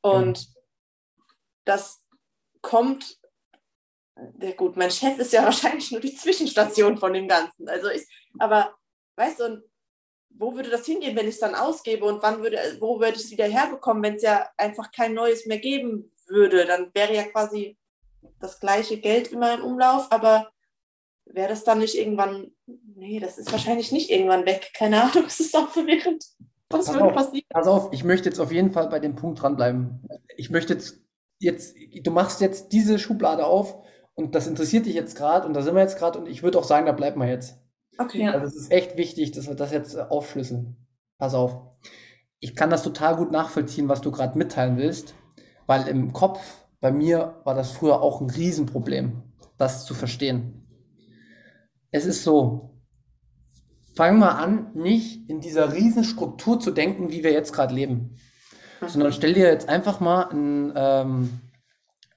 [0.00, 0.48] Und
[1.66, 2.02] das
[2.62, 3.19] kommt,
[4.40, 7.68] ja gut, mein Chef ist ja wahrscheinlich nur die Zwischenstation von dem Ganzen.
[7.68, 8.06] Also ich,
[8.38, 8.74] aber
[9.16, 9.62] weißt du,
[10.30, 13.24] wo würde das hingehen, wenn ich es dann ausgebe und wann würde, wo würde ich
[13.24, 16.66] es wieder herbekommen, wenn es ja einfach kein neues mehr geben würde?
[16.66, 17.76] Dann wäre ja quasi
[18.40, 20.50] das gleiche Geld immer im Umlauf, aber
[21.26, 24.70] wäre das dann nicht irgendwann, nee, das ist wahrscheinlich nicht irgendwann weg.
[24.74, 26.24] Keine Ahnung, es ist auch verwirrend.
[26.70, 27.14] Was Pass würde auf.
[27.14, 27.46] passieren?
[27.50, 30.06] Pass auf, ich möchte jetzt auf jeden Fall bei dem Punkt dranbleiben.
[30.36, 31.00] Ich möchte jetzt,
[31.38, 33.82] jetzt, du machst jetzt diese Schublade auf
[34.14, 36.58] und das interessiert dich jetzt gerade und da sind wir jetzt gerade und ich würde
[36.58, 37.58] auch sagen, da bleiben wir jetzt.
[37.98, 38.26] Okay.
[38.26, 40.76] Also es ist echt wichtig, dass wir das jetzt äh, aufschlüsseln.
[41.18, 41.60] Pass auf.
[42.38, 45.14] Ich kann das total gut nachvollziehen, was du gerade mitteilen willst,
[45.66, 46.40] weil im Kopf
[46.80, 49.22] bei mir war das früher auch ein Riesenproblem,
[49.58, 50.66] das zu verstehen.
[51.90, 52.80] Es ist so,
[53.94, 58.16] fang mal an, nicht in dieser Riesenstruktur zu denken, wie wir jetzt gerade leben,
[58.86, 61.40] sondern stell dir jetzt einfach mal ein, ähm,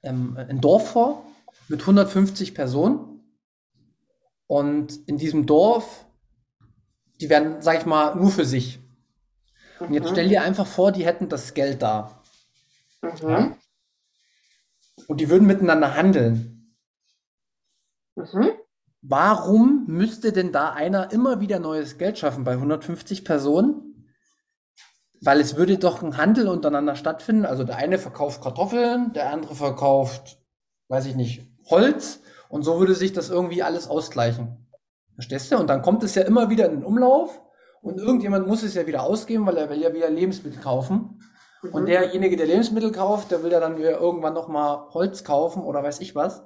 [0.02, 1.26] ähm, ein Dorf vor
[1.70, 3.22] mit 150 Personen
[4.48, 6.06] und in diesem Dorf,
[7.22, 8.80] die werden, sag ich mal, nur für sich.
[9.80, 10.12] Und jetzt Mhm.
[10.12, 12.22] stell dir einfach vor, die hätten das Geld da.
[13.02, 13.56] Mhm.
[15.08, 16.76] Und die würden miteinander handeln.
[18.16, 18.52] Mhm.
[19.02, 24.08] Warum müsste denn da einer immer wieder neues Geld schaffen bei 150 Personen?
[25.20, 27.46] Weil es würde doch ein Handel untereinander stattfinden.
[27.46, 30.38] Also der eine verkauft Kartoffeln, der andere verkauft,
[30.90, 32.22] weiß ich nicht, Holz.
[32.50, 34.68] Und so würde sich das irgendwie alles ausgleichen.
[35.16, 35.58] Verstehst du?
[35.58, 37.42] Und dann kommt es ja immer wieder in den Umlauf.
[37.82, 41.22] Und irgendjemand muss es ja wieder ausgeben, weil er will ja wieder Lebensmittel kaufen.
[41.64, 41.88] Und Mhm.
[41.88, 46.00] derjenige, der Lebensmittel kauft, der will ja dann wieder irgendwann nochmal Holz kaufen oder weiß
[46.02, 46.44] ich was.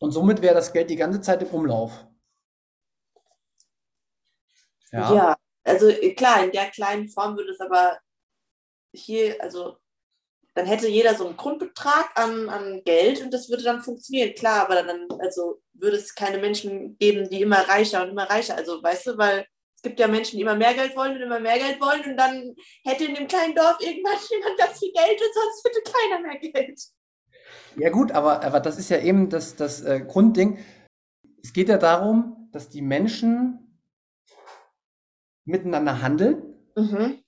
[0.00, 2.06] Und somit wäre das Geld die ganze Zeit im Umlauf.
[4.92, 5.36] Ja.
[5.64, 7.98] also äh, klar, in der kleinen Form würde es aber
[8.92, 9.76] hier, also
[10.58, 14.64] dann hätte jeder so einen Grundbetrag an, an Geld und das würde dann funktionieren, klar,
[14.64, 18.82] aber dann also würde es keine Menschen geben, die immer reicher und immer reicher, also
[18.82, 21.58] weißt du, weil es gibt ja Menschen, die immer mehr Geld wollen und immer mehr
[21.60, 25.32] Geld wollen und dann hätte in dem kleinen Dorf irgendwann jemand ganz viel Geld und
[25.32, 26.80] sonst hätte keiner mehr Geld.
[27.76, 30.58] Ja gut, aber, aber das ist ja eben das, das äh, Grundding.
[31.40, 33.80] Es geht ja darum, dass die Menschen
[35.44, 36.42] miteinander handeln.
[36.74, 37.22] Mhm.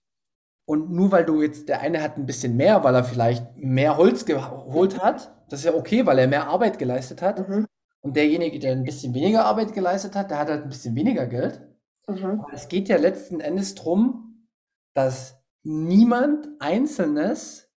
[0.70, 3.96] Und nur weil du jetzt, der eine hat ein bisschen mehr, weil er vielleicht mehr
[3.96, 7.48] Holz geholt hat, das ist ja okay, weil er mehr Arbeit geleistet hat.
[7.48, 7.66] Mhm.
[8.02, 11.26] Und derjenige, der ein bisschen weniger Arbeit geleistet hat, der hat halt ein bisschen weniger
[11.26, 11.60] Geld.
[12.06, 12.44] Mhm.
[12.52, 14.46] Es geht ja letzten Endes darum,
[14.94, 17.68] dass niemand Einzelnes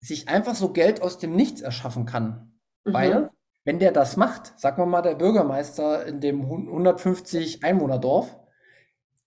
[0.00, 2.52] sich einfach so Geld aus dem Nichts erschaffen kann.
[2.84, 2.92] Mhm.
[2.92, 3.30] Weil,
[3.64, 8.38] wenn der das macht, sagen wir mal, der Bürgermeister in dem 150 Einwohnerdorf,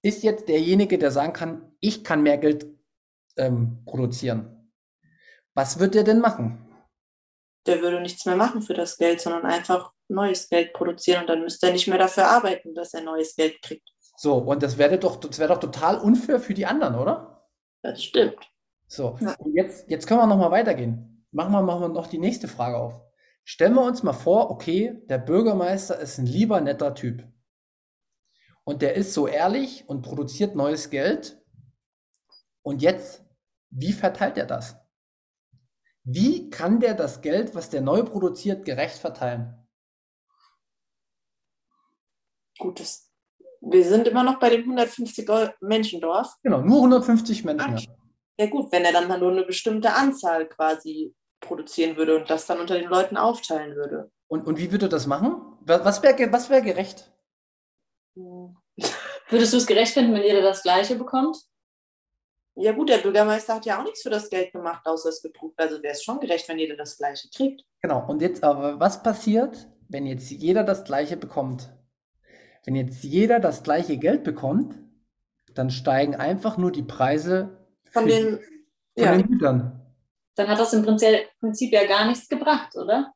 [0.03, 2.65] ist jetzt derjenige, der sagen kann, ich kann mehr Geld
[3.37, 4.71] ähm, produzieren.
[5.53, 6.63] Was wird der denn machen?
[7.65, 11.41] der würde nichts mehr machen für das Geld, sondern einfach neues Geld produzieren und dann
[11.41, 13.89] müsste er nicht mehr dafür arbeiten, dass er neues Geld kriegt.
[14.15, 17.45] So, und das wäre doch, das wäre doch total unfair für die anderen, oder?
[17.81, 18.37] Das stimmt.
[18.87, 19.35] So, Ja.
[19.39, 21.25] und jetzt, jetzt können wir noch mal weitergehen.
[21.31, 23.01] Machen wir, machen wir noch die nächste Frage auf.
[23.43, 27.25] Stellen wir uns mal vor, okay, der Bürgermeister ist ein lieber, netter Typ.
[28.63, 31.36] und der ist so ehrlich und produziert neues Geld.
[32.67, 33.23] Und jetzt,
[33.69, 34.75] wie verteilt er das?
[36.03, 39.65] Wie kann der das Geld, was der neu produziert, gerecht verteilen?
[42.59, 43.09] Gutes.
[43.61, 45.29] Wir sind immer noch bei dem 150
[45.61, 46.35] Menschendorf.
[46.43, 47.77] Genau, nur 150 Menschen.
[47.77, 47.83] Ach,
[48.37, 52.59] ja gut, wenn er dann nur eine bestimmte Anzahl quasi produzieren würde und das dann
[52.59, 54.11] unter den Leuten aufteilen würde.
[54.27, 55.41] Und, und wie würde er das machen?
[55.61, 57.13] Was wäre was wär gerecht?
[58.17, 61.37] Würdest du es gerecht finden, wenn jeder das Gleiche bekommt?
[62.59, 65.59] Ja gut, der Bürgermeister hat ja auch nichts für das Geld gemacht, außer es gedruckt.
[65.59, 67.63] Also wäre es schon gerecht, wenn jeder das Gleiche kriegt.
[67.81, 71.71] Genau, und jetzt aber, was passiert, wenn jetzt jeder das Gleiche bekommt?
[72.65, 74.75] Wenn jetzt jeder das gleiche Geld bekommt,
[75.53, 78.39] dann steigen einfach nur die Preise von den,
[78.95, 79.15] von ja.
[79.15, 79.93] den Gütern.
[80.35, 83.13] Dann hat das im Prinzip, Prinzip ja gar nichts gebracht, oder?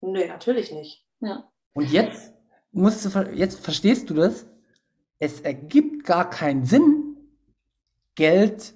[0.00, 1.06] Nee, natürlich nicht.
[1.20, 1.48] Ja.
[1.74, 2.34] Und jetzt
[2.72, 4.46] musst du, jetzt verstehst du das?
[5.18, 7.16] Es ergibt gar keinen Sinn,
[8.16, 8.74] Geld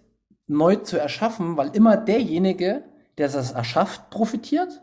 [0.55, 2.85] neu zu erschaffen, weil immer derjenige,
[3.19, 4.83] der das erschafft, profitiert.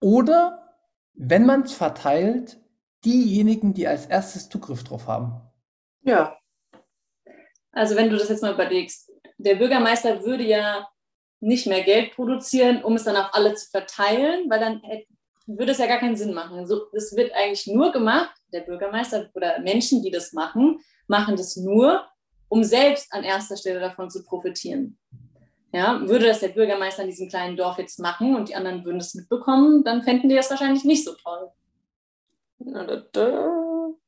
[0.00, 0.76] Oder
[1.14, 2.58] wenn man es verteilt,
[3.04, 5.40] diejenigen, die als erstes Zugriff drauf haben.
[6.02, 6.36] Ja.
[7.72, 10.88] Also wenn du das jetzt mal überlegst, der Bürgermeister würde ja
[11.40, 14.82] nicht mehr Geld produzieren, um es dann auf alle zu verteilen, weil dann
[15.46, 16.66] würde es ja gar keinen Sinn machen.
[16.66, 21.56] So, es wird eigentlich nur gemacht, der Bürgermeister oder Menschen, die das machen, machen das
[21.56, 22.06] nur,
[22.48, 24.98] um selbst an erster Stelle davon zu profitieren.
[25.72, 29.00] Ja, würde das der Bürgermeister in diesem kleinen Dorf jetzt machen und die anderen würden
[29.00, 31.50] es mitbekommen, dann fänden die das wahrscheinlich nicht so toll.
[32.58, 33.04] Na, das,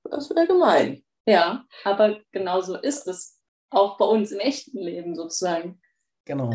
[0.04, 1.02] das wäre gemein.
[1.26, 5.80] Ja, aber genauso ist es auch bei uns im echten Leben sozusagen.
[6.24, 6.50] Genau.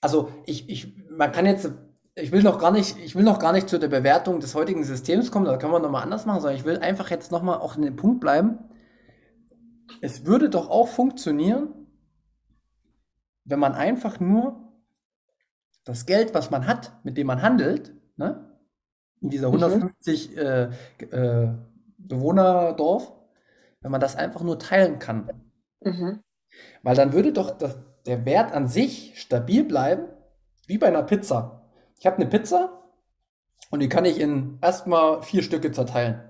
[0.00, 1.70] Also ich, ich, man kann jetzt,
[2.16, 4.84] ich will noch gar nicht, ich will noch gar nicht zu der Bewertung des heutigen
[4.84, 7.76] Systems kommen, da können wir nochmal anders machen, sondern ich will einfach jetzt nochmal auch
[7.76, 8.58] in den Punkt bleiben.
[10.00, 11.86] Es würde doch auch funktionieren,
[13.44, 14.72] wenn man einfach nur
[15.84, 18.50] das Geld, was man hat, mit dem man handelt, ne,
[19.20, 20.38] in dieser 150 mhm.
[20.38, 20.64] äh,
[21.10, 21.54] äh,
[21.98, 23.12] Bewohnerdorf,
[23.80, 25.30] wenn man das einfach nur teilen kann.
[25.80, 26.20] Mhm.
[26.82, 30.08] Weil dann würde doch das, der Wert an sich stabil bleiben,
[30.66, 31.68] wie bei einer Pizza.
[31.98, 32.82] Ich habe eine Pizza
[33.70, 36.20] und die kann ich in erstmal vier Stücke zerteilen.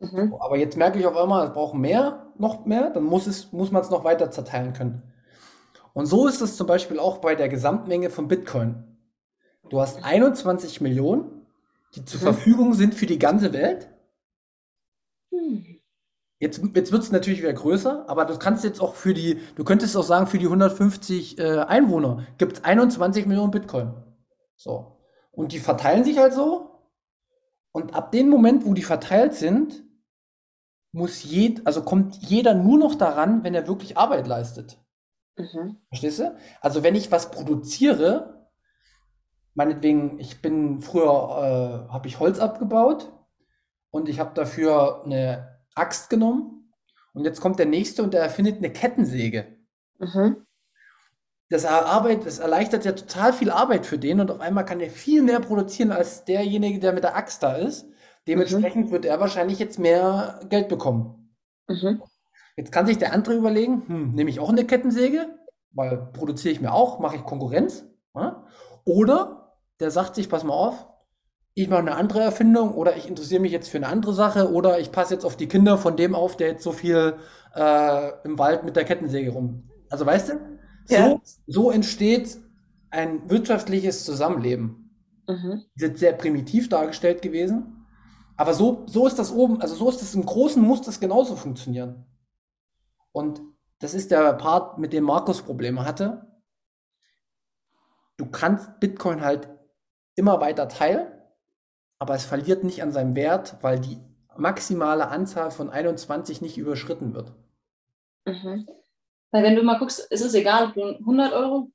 [0.00, 0.34] Mhm.
[0.38, 3.70] Aber jetzt merke ich auf einmal, es braucht mehr, noch mehr, dann muss, es, muss
[3.70, 5.02] man es noch weiter zerteilen können.
[5.92, 8.84] Und so ist es zum Beispiel auch bei der Gesamtmenge von Bitcoin.
[9.70, 11.46] Du hast 21 Millionen,
[11.94, 12.24] die zur mhm.
[12.24, 13.88] Verfügung sind für die ganze Welt.
[15.30, 15.80] Mhm.
[16.40, 19.64] Jetzt, jetzt wird es natürlich wieder größer, aber du kannst jetzt auch für die, du
[19.64, 23.94] könntest auch sagen, für die 150 äh, Einwohner gibt es 21 Millionen Bitcoin.
[24.56, 24.98] So.
[25.30, 26.80] Und die verteilen sich halt so.
[27.72, 29.83] Und ab dem Moment, wo die verteilt sind,
[30.94, 34.78] muss jed, also kommt jeder nur noch daran, wenn er wirklich Arbeit leistet.
[35.36, 35.78] Mhm.
[35.88, 36.36] Verstehst du?
[36.60, 38.48] Also wenn ich was produziere,
[39.54, 43.12] meinetwegen, ich bin früher, äh, habe ich Holz abgebaut
[43.90, 46.70] und ich habe dafür eine Axt genommen
[47.12, 49.58] und jetzt kommt der nächste und der erfindet eine Kettensäge.
[49.98, 50.46] Mhm.
[51.50, 54.90] Das, Arbeit, das erleichtert ja total viel Arbeit für den und auf einmal kann er
[54.90, 57.88] viel mehr produzieren als derjenige, der mit der Axt da ist.
[58.26, 58.90] Dementsprechend mhm.
[58.90, 61.36] wird er wahrscheinlich jetzt mehr Geld bekommen.
[61.68, 62.02] Mhm.
[62.56, 65.26] Jetzt kann sich der andere überlegen, hm, nehme ich auch eine Kettensäge,
[65.72, 67.84] weil produziere ich mir auch, mache ich Konkurrenz.
[68.14, 68.46] Ja?
[68.84, 70.86] Oder der sagt sich, pass mal auf,
[71.54, 74.78] ich mache eine andere Erfindung oder ich interessiere mich jetzt für eine andere Sache oder
[74.80, 77.14] ich passe jetzt auf die Kinder von dem auf, der jetzt so viel
[77.54, 79.70] äh, im Wald mit der Kettensäge rum.
[79.88, 80.32] Also weißt du,
[80.86, 81.20] so, ja.
[81.46, 82.38] so entsteht
[82.90, 84.90] ein wirtschaftliches Zusammenleben.
[85.28, 85.62] Mhm.
[85.76, 87.83] Das ist sehr primitiv dargestellt gewesen.
[88.36, 91.36] Aber so, so ist das oben, also so ist das im Großen, muss das genauso
[91.36, 92.04] funktionieren.
[93.12, 93.40] Und
[93.78, 96.26] das ist der Part, mit dem Markus Probleme hatte.
[98.16, 99.48] Du kannst Bitcoin halt
[100.16, 101.14] immer weiter teilen
[102.04, 103.98] aber es verliert nicht an seinem Wert, weil die
[104.36, 107.32] maximale Anzahl von 21 nicht überschritten wird.
[108.26, 108.68] Mhm.
[109.30, 111.70] Weil wenn du mal guckst, ist es egal, ob du einen 100 Euro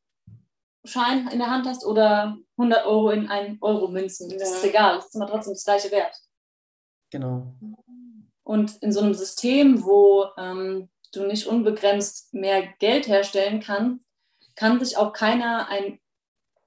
[0.86, 4.30] Schein in der Hand hast oder 100 Euro in 1 Euro Münzen.
[4.38, 6.16] Das ist egal, das ist immer trotzdem das gleiche Wert.
[7.10, 7.54] Genau.
[8.44, 14.06] Und in so einem System, wo ähm, du nicht unbegrenzt mehr Geld herstellen kannst,
[14.56, 16.00] kann sich auch keiner ein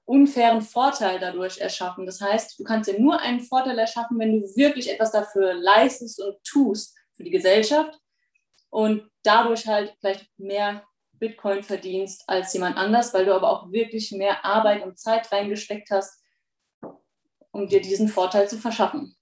[0.05, 2.05] unfairen Vorteil dadurch erschaffen.
[2.05, 6.21] Das heißt, du kannst dir nur einen Vorteil erschaffen, wenn du wirklich etwas dafür leistest
[6.21, 7.99] und tust für die Gesellschaft
[8.69, 14.11] und dadurch halt vielleicht mehr Bitcoin verdienst als jemand anders, weil du aber auch wirklich
[14.11, 16.21] mehr Arbeit und Zeit reingesteckt hast,
[17.51, 19.15] um dir diesen Vorteil zu verschaffen.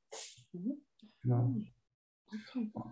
[1.24, 1.54] Genau.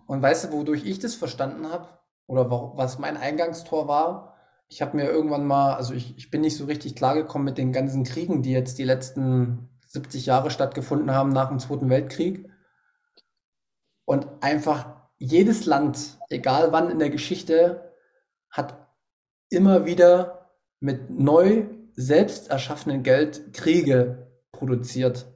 [0.06, 1.88] Und weißt du, wodurch ich das verstanden habe?
[2.26, 4.36] Oder was mein Eingangstor war?
[4.68, 7.72] Ich habe mir irgendwann mal, also ich, ich bin nicht so richtig klargekommen mit den
[7.72, 12.48] ganzen Kriegen, die jetzt die letzten 70 Jahre stattgefunden haben nach dem Zweiten Weltkrieg.
[14.04, 17.92] Und einfach jedes Land, egal wann in der Geschichte,
[18.48, 18.88] hat
[19.48, 25.26] immer wieder mit neu selbst erschaffenem Geld Kriege produziert.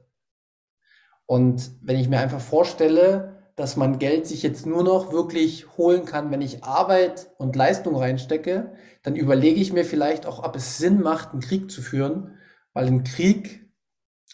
[1.25, 6.05] Und wenn ich mir einfach vorstelle, dass man Geld sich jetzt nur noch wirklich holen
[6.05, 10.77] kann, wenn ich Arbeit und Leistung reinstecke, dann überlege ich mir vielleicht auch, ob es
[10.77, 12.37] Sinn macht, einen Krieg zu führen,
[12.73, 13.71] weil ein Krieg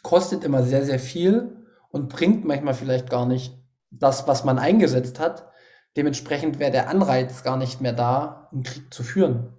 [0.01, 3.58] kostet immer sehr, sehr viel und bringt manchmal vielleicht gar nicht
[3.91, 5.51] das, was man eingesetzt hat.
[5.95, 9.54] Dementsprechend wäre der Anreiz gar nicht mehr da, einen Krieg zu führen.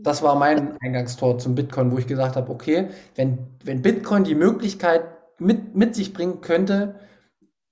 [0.00, 4.36] Das war mein Eingangstor zum Bitcoin, wo ich gesagt habe, okay, wenn, wenn Bitcoin die
[4.36, 5.02] Möglichkeit
[5.38, 7.00] mit, mit sich bringen könnte,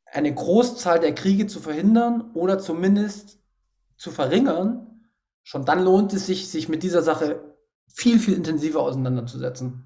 [0.07, 3.39] eine Großzahl der Kriege zu verhindern oder zumindest
[3.97, 5.09] zu verringern,
[5.45, 7.55] schon dann lohnt es sich, sich mit dieser Sache
[7.89, 9.85] viel, viel intensiver auseinanderzusetzen.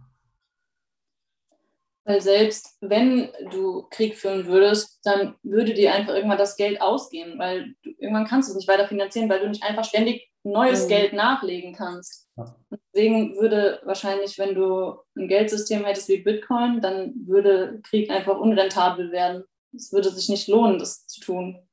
[2.04, 7.38] Weil selbst wenn du Krieg führen würdest, dann würde dir einfach irgendwann das Geld ausgehen,
[7.38, 10.84] weil du, irgendwann kannst du es nicht weiter finanzieren, weil du nicht einfach ständig neues
[10.84, 10.88] mhm.
[10.88, 12.28] Geld nachlegen kannst.
[12.70, 19.12] Deswegen würde wahrscheinlich, wenn du ein Geldsystem hättest wie Bitcoin, dann würde Krieg einfach unrentabel
[19.12, 19.44] werden.
[19.74, 21.68] Es würde sich nicht lohnen, das zu tun.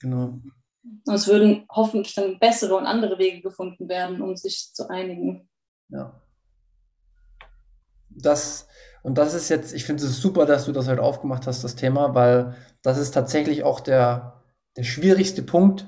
[0.00, 0.38] Genau.
[1.06, 5.48] Und es würden hoffentlich dann bessere und andere Wege gefunden werden, um sich zu einigen.
[5.88, 6.20] Ja.
[8.10, 8.68] Das
[9.02, 11.74] und das ist jetzt, ich finde es super, dass du das heute aufgemacht hast, das
[11.74, 14.42] Thema, weil das ist tatsächlich auch der,
[14.76, 15.86] der schwierigste Punkt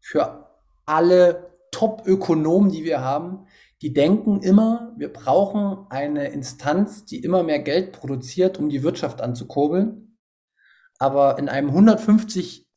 [0.00, 0.48] für
[0.86, 3.46] alle Top-Ökonomen, die wir haben.
[3.80, 9.20] Die denken immer, wir brauchen eine Instanz, die immer mehr Geld produziert, um die Wirtschaft
[9.20, 10.18] anzukurbeln.
[10.98, 12.68] Aber in einem 150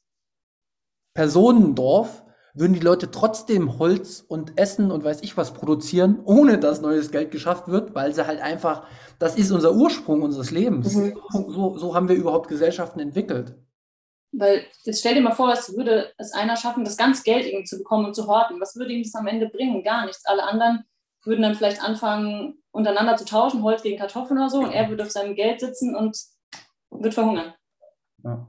[1.13, 6.81] Personendorf würden die Leute trotzdem Holz und Essen und weiß ich was produzieren, ohne dass
[6.81, 8.87] neues Geld geschafft wird, weil sie halt einfach,
[9.19, 10.95] das ist unser Ursprung unseres Lebens.
[10.95, 11.13] Mhm.
[11.31, 13.55] So, so haben wir überhaupt Gesellschaften entwickelt.
[14.31, 17.65] Weil jetzt stell dir mal vor, es würde es einer schaffen, das ganz Geld irgendwie
[17.65, 18.59] zu bekommen und zu horten.
[18.59, 19.83] Was würde ihm das am Ende bringen?
[19.83, 20.25] Gar nichts.
[20.25, 20.83] Alle anderen
[21.23, 25.03] würden dann vielleicht anfangen, untereinander zu tauschen, Holz gegen Kartoffeln oder so, und er würde
[25.03, 26.17] auf seinem Geld sitzen und
[26.91, 27.53] wird verhungern.
[28.23, 28.47] Ja,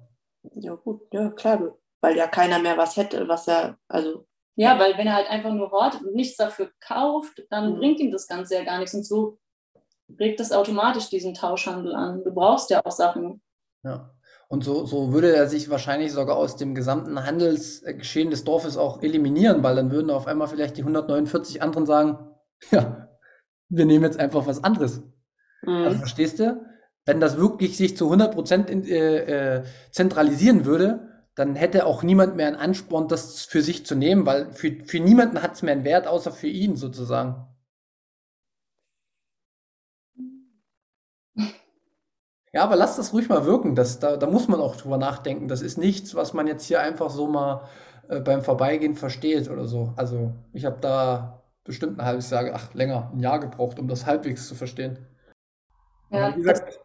[0.54, 4.26] ja gut, ja klar weil ja keiner mehr was hätte, was er, also.
[4.54, 7.78] Ja, weil wenn er halt einfach nur hortet und nichts dafür kauft, dann mhm.
[7.78, 8.94] bringt ihm das Ganze ja gar nichts.
[8.94, 9.38] Und so
[10.18, 12.22] regt das automatisch diesen Tauschhandel an.
[12.24, 13.42] Du brauchst ja auch Sachen.
[13.82, 14.10] Ja.
[14.48, 19.02] Und so, so würde er sich wahrscheinlich sogar aus dem gesamten Handelsgeschehen des Dorfes auch
[19.02, 22.30] eliminieren, weil dann würden auf einmal vielleicht die 149 anderen sagen,
[22.70, 23.08] ja,
[23.68, 25.02] wir nehmen jetzt einfach was anderes.
[25.62, 25.84] Mhm.
[25.84, 26.64] Also verstehst du?
[27.04, 32.36] Wenn das wirklich sich zu 100 Prozent äh, äh, zentralisieren würde, dann hätte auch niemand
[32.36, 35.74] mehr einen Ansporn, das für sich zu nehmen, weil für, für niemanden hat es mehr
[35.74, 37.46] einen Wert, außer für ihn sozusagen.
[42.56, 43.74] Ja, aber lass das ruhig mal wirken.
[43.74, 45.46] Das, da, da muss man auch drüber nachdenken.
[45.46, 47.68] Das ist nichts, was man jetzt hier einfach so mal
[48.08, 49.92] äh, beim Vorbeigehen versteht oder so.
[49.94, 54.06] Also ich habe da bestimmt ein halbes Jahr, ach länger, ein Jahr gebraucht, um das
[54.06, 55.06] halbwegs zu verstehen.
[56.10, 56.80] Ja, wie gesagt,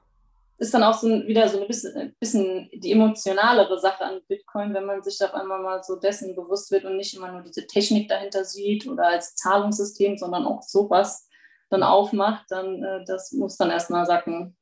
[0.57, 4.86] ist dann auch so wieder so ein bisschen, bisschen die emotionalere Sache an Bitcoin, wenn
[4.86, 8.10] man sich auf einmal mal so dessen bewusst wird und nicht immer nur diese Technik
[8.10, 11.29] dahinter sieht oder als Zahlungssystem, sondern auch sowas
[11.69, 14.57] dann aufmacht, dann äh, das muss dann erstmal sacken.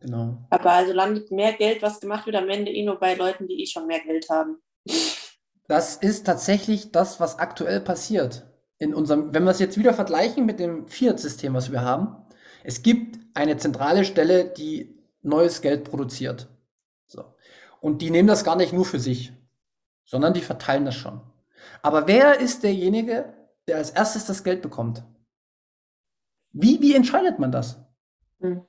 [0.00, 0.38] Genau.
[0.48, 3.62] Aber also landet mehr Geld, was gemacht wird, am Ende eh nur bei Leuten, die
[3.62, 4.56] eh schon mehr Geld haben.
[5.68, 8.46] Das ist tatsächlich das, was aktuell passiert.
[8.78, 12.16] In unserem, wenn wir es jetzt wieder vergleichen mit dem Fiat-System, was wir haben,
[12.64, 16.48] es gibt eine zentrale Stelle, die neues Geld produziert.
[17.06, 17.24] So.
[17.80, 19.32] Und die nehmen das gar nicht nur für sich,
[20.04, 21.20] sondern die verteilen das schon.
[21.82, 23.34] Aber wer ist derjenige,
[23.68, 25.04] der als erstes das Geld bekommt?
[26.52, 27.78] Wie, wie entscheidet man das?
[28.40, 28.62] Hm.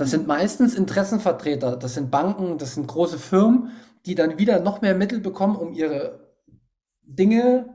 [0.00, 3.72] Das sind meistens Interessenvertreter, das sind Banken, das sind große Firmen,
[4.06, 6.20] die dann wieder noch mehr Mittel bekommen, um ihre
[7.02, 7.74] Dinge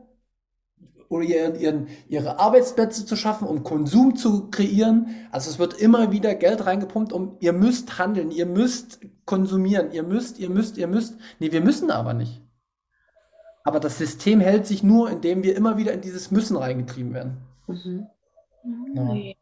[1.07, 5.09] oder ihren, ihren, ihre Arbeitsplätze zu schaffen, um Konsum zu kreieren.
[5.29, 10.01] Also es wird immer wieder Geld reingepumpt, um ihr müsst handeln, ihr müsst konsumieren, ihr
[10.01, 11.19] müsst, ihr müsst, ihr müsst.
[11.37, 12.41] Nee, wir müssen aber nicht.
[13.63, 17.37] Aber das System hält sich nur, indem wir immer wieder in dieses Müssen reingetrieben werden.
[17.67, 18.07] Mhm.
[18.95, 19.35] Ja.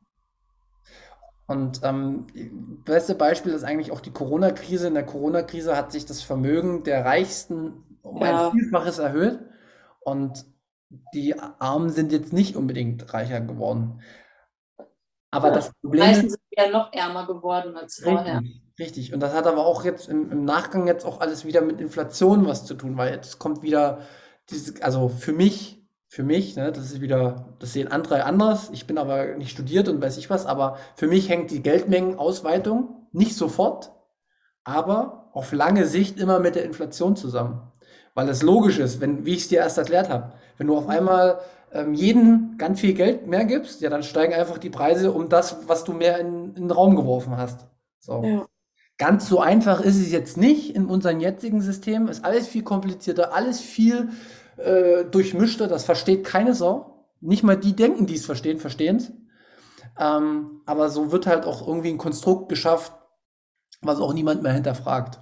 [1.45, 4.87] Und ähm, das beste Beispiel ist eigentlich auch die Corona-Krise.
[4.87, 8.47] In der Corona-Krise hat sich das Vermögen der Reichsten um ja.
[8.47, 9.39] ein Vielfaches erhöht.
[10.01, 10.45] Und
[11.13, 14.01] die Armen sind jetzt nicht unbedingt reicher geworden.
[15.31, 18.39] Aber ja, das Problem meisten sind ja noch ärmer geworden als vorher.
[18.39, 19.13] Richtig, Richtig.
[19.13, 22.47] Und das hat aber auch jetzt im, im Nachgang jetzt auch alles wieder mit Inflation
[22.47, 24.01] was zu tun, weil jetzt kommt wieder
[24.49, 25.82] diese, also für mich,
[26.13, 28.69] für mich, ne, das ist wieder, das sehen andere anders.
[28.71, 33.07] Ich bin aber nicht studiert und weiß ich was, aber für mich hängt die Geldmengenausweitung
[33.13, 33.91] nicht sofort,
[34.63, 37.63] aber auf lange Sicht immer mit der Inflation zusammen.
[38.13, 40.87] Weil es logisch ist, wenn, wie ich es dir erst erklärt habe, wenn du auf
[40.87, 41.39] einmal
[41.71, 45.67] ähm, jeden ganz viel Geld mehr gibst, ja, dann steigen einfach die Preise um das,
[45.67, 47.65] was du mehr in, in den Raum geworfen hast.
[47.99, 48.23] So.
[48.23, 48.45] Ja.
[48.99, 52.07] Ganz so einfach ist es jetzt nicht in unserem jetzigen System.
[52.07, 54.09] Ist alles viel komplizierter, alles viel
[54.57, 55.67] äh, durchmischter.
[55.67, 57.07] Das versteht keine Sau.
[57.21, 59.11] Nicht mal die denken, die es verstehen, verstehen es.
[59.97, 62.93] Ähm, aber so wird halt auch irgendwie ein Konstrukt geschafft,
[63.81, 65.21] was auch niemand mehr hinterfragt.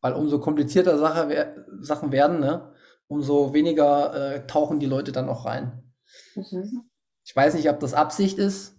[0.00, 2.72] Weil umso komplizierter Sache, Sachen werden, ne,
[3.06, 5.92] umso weniger äh, tauchen die Leute dann auch rein.
[6.34, 6.90] Mhm.
[7.24, 8.76] Ich weiß nicht, ob das Absicht ist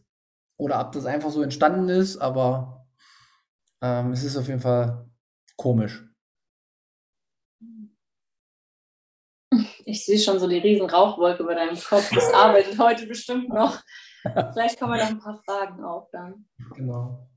[0.57, 2.87] oder ob das einfach so entstanden ist, aber
[3.81, 5.09] ähm, es ist auf jeden Fall
[5.55, 6.03] komisch.
[9.85, 12.09] Ich sehe schon so die riesen Rauchwolke über deinem Kopf.
[12.13, 13.81] Das arbeitet heute bestimmt noch.
[14.53, 16.45] Vielleicht kommen noch ein paar Fragen auf dann.
[16.75, 17.27] Genau.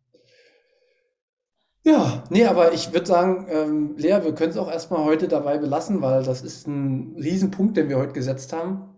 [1.82, 5.58] Ja, nee, aber ich würde sagen, ähm, Lea, wir können es auch erstmal heute dabei
[5.58, 8.96] belassen, weil das ist ein Riesenpunkt, den wir heute gesetzt haben.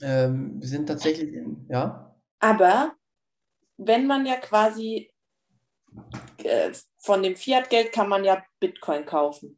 [0.00, 2.94] Ähm, wir sind tatsächlich in, ja, Aber
[3.76, 5.10] wenn man ja quasi
[6.42, 9.57] äh, von dem Fiat-Geld kann man ja Bitcoin kaufen.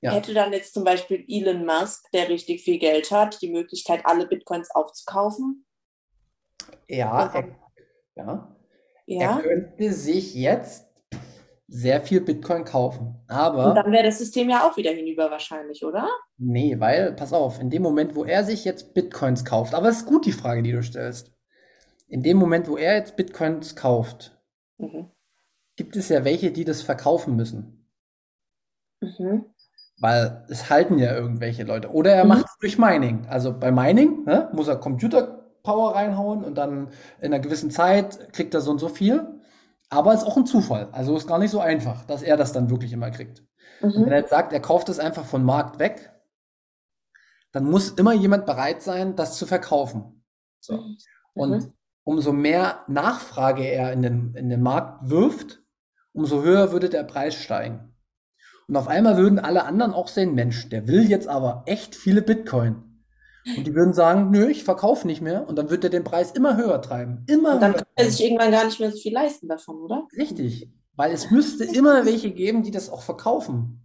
[0.00, 0.12] Ja.
[0.12, 4.26] Hätte dann jetzt zum Beispiel Elon Musk, der richtig viel Geld hat, die Möglichkeit, alle
[4.26, 5.64] Bitcoins aufzukaufen?
[6.88, 7.48] ja, er,
[8.14, 8.56] ja.
[9.06, 9.36] Ja.
[9.38, 10.86] Er könnte sich jetzt
[11.66, 13.16] sehr viel Bitcoin kaufen.
[13.26, 16.08] Aber Und dann wäre das System ja auch wieder hinüber wahrscheinlich, oder?
[16.36, 19.98] nee, weil, pass auf, in dem Moment, wo er sich jetzt Bitcoins kauft, aber es
[19.98, 21.32] ist gut die Frage, die du stellst.
[22.06, 24.38] In dem Moment, wo er jetzt Bitcoins kauft,
[24.78, 25.10] Mhm.
[25.76, 27.90] gibt es ja welche, die das verkaufen müssen.
[29.00, 29.46] Mhm.
[30.00, 31.90] Weil es halten ja irgendwelche Leute.
[31.92, 32.28] Oder er Mhm.
[32.28, 33.26] macht es durch Mining.
[33.28, 36.88] Also bei Mining ne, muss er Computerpower reinhauen und dann
[37.20, 39.26] in einer gewissen Zeit kriegt er so und so viel.
[39.90, 40.88] Aber ist auch ein Zufall.
[40.92, 43.42] Also ist gar nicht so einfach, dass er das dann wirklich immer kriegt.
[43.80, 44.08] Und wenn Mhm.
[44.12, 46.12] er jetzt sagt, er kauft es einfach von Markt weg,
[47.52, 50.22] dann muss immer jemand bereit sein, das zu verkaufen.
[50.60, 50.84] So.
[51.34, 51.72] Und Mhm.
[52.04, 55.62] umso mehr Nachfrage er in den, in den Markt wirft,
[56.12, 57.94] umso höher würde der Preis steigen.
[58.68, 62.20] Und auf einmal würden alle anderen auch sehen, Mensch, der will jetzt aber echt viele
[62.22, 62.84] Bitcoin.
[63.56, 65.48] Und die würden sagen, nö, ich verkaufe nicht mehr.
[65.48, 67.24] Und dann wird er den Preis immer höher treiben.
[67.26, 69.76] Immer Und dann höher kann er sich irgendwann gar nicht mehr so viel leisten davon,
[69.76, 70.06] oder?
[70.16, 70.70] Richtig.
[70.96, 73.84] Weil es müsste immer welche geben, die das auch verkaufen.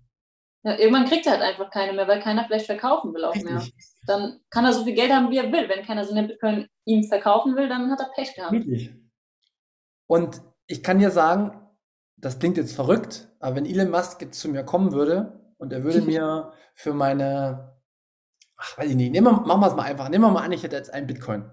[0.63, 3.57] Ja, irgendwann kriegt er halt einfach keine mehr, weil keiner vielleicht verkaufen will auch mehr.
[3.57, 3.85] Richtig.
[4.05, 5.69] Dann kann er so viel Geld haben, wie er will.
[5.69, 8.51] Wenn keiner seine Bitcoin ihm verkaufen will, dann hat er Pech gehabt.
[8.51, 8.93] Richtig.
[10.07, 11.59] Und ich kann dir sagen,
[12.17, 15.83] das klingt jetzt verrückt, aber wenn Elon Musk jetzt zu mir kommen würde und er
[15.83, 17.77] würde mir für meine,
[18.55, 20.51] ach, weiß ich nicht, nehmen wir, machen wir es mal einfach, nehmen wir mal an,
[20.53, 21.43] ich hätte jetzt einen Bitcoin.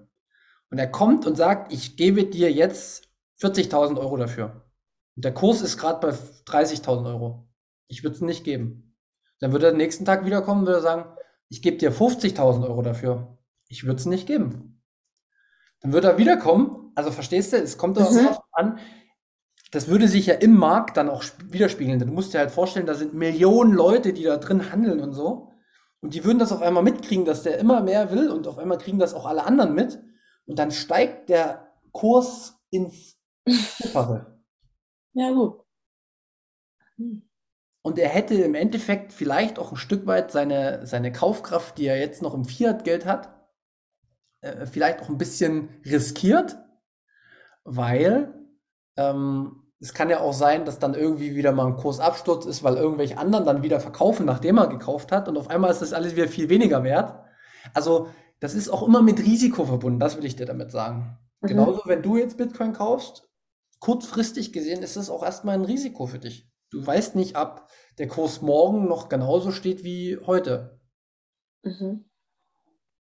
[0.71, 3.09] Und er kommt und sagt, ich gebe dir jetzt
[3.41, 4.71] 40.000 Euro dafür.
[5.17, 6.15] Und der Kurs ist gerade bei
[6.47, 7.49] 30.000 Euro.
[7.89, 8.97] Ich würde es nicht geben.
[9.41, 11.07] Dann würde er den nächsten Tag wiederkommen und würde sagen,
[11.49, 13.37] ich gebe dir 50.000 Euro dafür.
[13.67, 14.81] Ich würde es nicht geben.
[15.81, 16.93] Dann würde er wiederkommen.
[16.95, 18.29] Also verstehst du, es kommt darauf Mhm.
[18.53, 18.79] an,
[19.71, 21.99] das würde sich ja im Markt dann auch sp- widerspiegeln.
[21.99, 25.53] Du musst dir halt vorstellen, da sind Millionen Leute, die da drin handeln und so.
[26.01, 28.79] Und die würden das auf einmal mitkriegen, dass der immer mehr will und auf einmal
[28.79, 30.03] kriegen das auch alle anderen mit.
[30.47, 33.17] Und dann steigt der Kurs ins
[33.47, 34.27] Vierfache.
[35.13, 35.65] Ja, gut.
[36.99, 37.23] Hm.
[37.83, 41.99] Und er hätte im Endeffekt vielleicht auch ein Stück weit seine, seine Kaufkraft, die er
[41.99, 43.35] jetzt noch im Fiat-Geld hat,
[44.43, 46.59] äh, vielleicht auch ein bisschen riskiert,
[47.65, 48.35] weil
[48.97, 52.77] ähm, es kann ja auch sein, dass dann irgendwie wieder mal ein Kursabsturz ist, weil
[52.77, 56.17] irgendwelche anderen dann wieder verkaufen, nachdem er gekauft hat und auf einmal ist das alles
[56.17, 57.19] wieder viel weniger wert.
[57.73, 58.09] Also
[58.41, 61.19] das ist auch immer mit Risiko verbunden, das will ich dir damit sagen.
[61.41, 61.49] Mhm.
[61.49, 63.29] Genauso, wenn du jetzt Bitcoin kaufst,
[63.79, 66.47] kurzfristig gesehen ist es auch erstmal ein Risiko für dich.
[66.71, 67.67] Du weißt nicht, ob
[67.99, 70.79] der Kurs morgen noch genauso steht wie heute.
[71.63, 72.05] Mhm.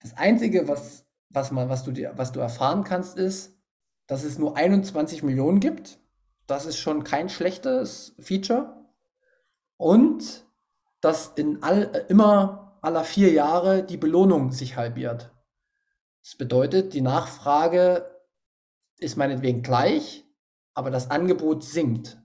[0.00, 3.60] Das Einzige, was, was, man, was, du dir, was du erfahren kannst, ist,
[4.06, 6.01] dass es nur 21 Millionen gibt.
[6.52, 8.86] Das ist schon kein schlechtes Feature.
[9.78, 10.46] Und
[11.00, 15.32] dass in all, immer aller vier Jahre die Belohnung sich halbiert.
[16.22, 18.22] Das bedeutet, die Nachfrage
[18.98, 20.26] ist meinetwegen gleich,
[20.74, 22.20] aber das Angebot sinkt.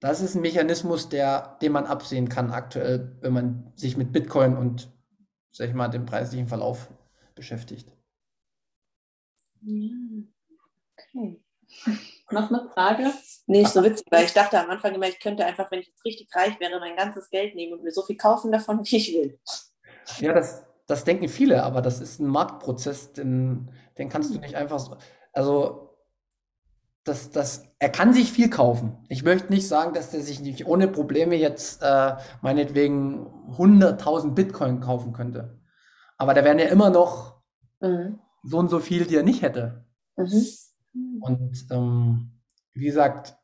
[0.00, 4.58] Das ist ein Mechanismus, der, den man absehen kann aktuell, wenn man sich mit Bitcoin
[4.58, 4.92] und,
[5.52, 6.90] sag ich mal, dem preislichen Verlauf
[7.34, 7.90] beschäftigt.
[9.62, 11.40] Okay.
[12.30, 13.12] Noch eine Frage?
[13.46, 15.88] Nee, ist so witzig, weil ich dachte am Anfang immer, ich könnte einfach, wenn ich
[15.88, 18.96] jetzt richtig reich wäre, mein ganzes Geld nehmen und mir so viel kaufen davon, wie
[18.96, 19.38] ich will.
[20.18, 24.54] Ja, das, das denken viele, aber das ist ein Marktprozess, den, den kannst du nicht
[24.54, 24.96] einfach so.
[25.32, 25.96] Also,
[27.04, 29.04] das, das, er kann sich viel kaufen.
[29.08, 33.26] Ich möchte nicht sagen, dass der sich nicht ohne Probleme jetzt äh, meinetwegen
[33.56, 35.58] 100.000 Bitcoin kaufen könnte.
[36.18, 37.40] Aber da wären ja immer noch
[37.80, 38.20] Mhm.
[38.42, 39.84] so und so viel, die er nicht hätte.
[40.16, 40.46] Mhm.
[41.20, 42.32] Und ähm,
[42.72, 43.36] wie gesagt,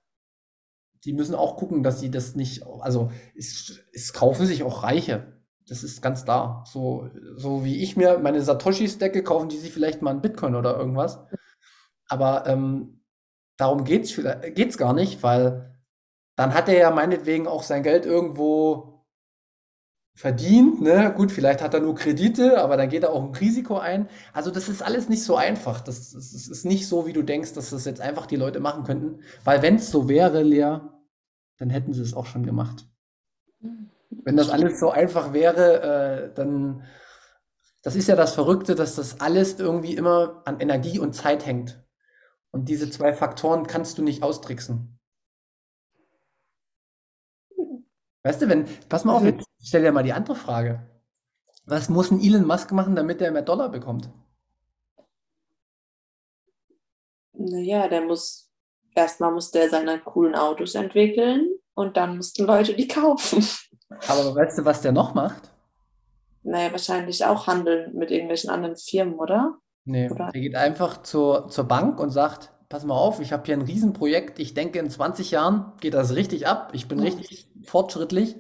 [1.04, 5.40] die müssen auch gucken, dass sie das nicht, also es, es kaufen sich auch Reiche.
[5.68, 6.64] Das ist ganz klar.
[6.66, 10.54] So, so wie ich mir meine Satoshis decke, kaufen die sich vielleicht mal einen Bitcoin
[10.54, 11.18] oder irgendwas.
[12.08, 13.04] Aber ähm,
[13.56, 15.76] darum vielleicht, geht's gar nicht, weil
[16.36, 18.95] dann hat er ja meinetwegen auch sein Geld irgendwo
[20.16, 21.12] verdient, ne?
[21.14, 24.08] Gut, vielleicht hat er nur Kredite, aber dann geht er auch ein Risiko ein.
[24.32, 25.82] Also das ist alles nicht so einfach.
[25.82, 28.58] Das, das, das ist nicht so, wie du denkst, dass das jetzt einfach die Leute
[28.58, 29.20] machen könnten.
[29.44, 30.78] Weil wenn es so wäre, Lea,
[31.58, 32.86] dann hätten sie es auch schon gemacht.
[34.08, 36.84] Wenn das alles so einfach wäre, äh, dann,
[37.82, 41.84] das ist ja das Verrückte, dass das alles irgendwie immer an Energie und Zeit hängt.
[42.52, 44.95] Und diese zwei Faktoren kannst du nicht austricksen.
[48.26, 49.28] Weißt du, wenn, pass mal auf, Mhm.
[49.28, 50.80] jetzt stell dir mal die andere Frage.
[51.64, 54.10] Was muss ein Elon Musk machen, damit er mehr Dollar bekommt?
[57.34, 58.50] Naja, der muss,
[58.96, 63.44] erstmal muss der seine coolen Autos entwickeln und dann mussten Leute die kaufen.
[64.08, 65.52] Aber weißt du, was der noch macht?
[66.42, 69.58] Naja, wahrscheinlich auch handeln mit irgendwelchen anderen Firmen, oder?
[69.84, 73.44] Nee, Oder- der geht einfach zur, zur Bank und sagt, pass mal auf, ich habe
[73.46, 77.48] hier ein Riesenprojekt, ich denke in 20 Jahren geht das richtig ab, ich bin richtig
[77.64, 78.36] fortschrittlich.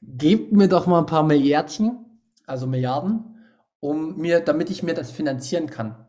[0.00, 3.44] Gebt mir doch mal ein paar Milliardchen, also Milliarden,
[3.80, 6.06] um mir, damit ich mir das finanzieren kann.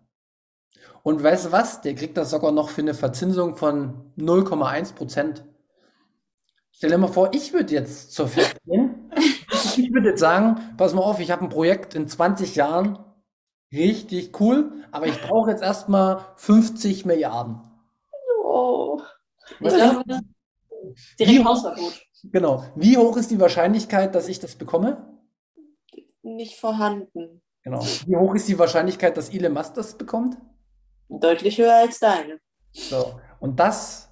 [1.01, 1.81] Und weißt du was?
[1.81, 5.43] Der kriegt das sogar noch für eine Verzinsung von 0,1 Prozent.
[6.71, 9.11] Stell dir mal vor, ich würde jetzt zur Fed gehen.
[9.75, 12.99] Ich würde jetzt sagen, pass mal auf, ich habe ein Projekt in 20 Jahren,
[13.71, 17.61] richtig cool, aber ich brauche jetzt erstmal 50 Milliarden.
[18.43, 19.01] Oh.
[19.59, 20.03] Was glaube,
[21.19, 22.01] Direkt Wie- Hausverbot.
[22.23, 22.65] Genau.
[22.75, 25.05] Wie hoch ist die Wahrscheinlichkeit, dass ich das bekomme?
[26.21, 27.41] nicht vorhanden.
[27.63, 27.81] Genau.
[27.81, 30.37] Wie hoch ist die Wahrscheinlichkeit, dass Elon Musk das bekommt?
[31.09, 32.39] Deutlich höher als deine.
[32.71, 33.19] So.
[33.39, 34.09] Und das,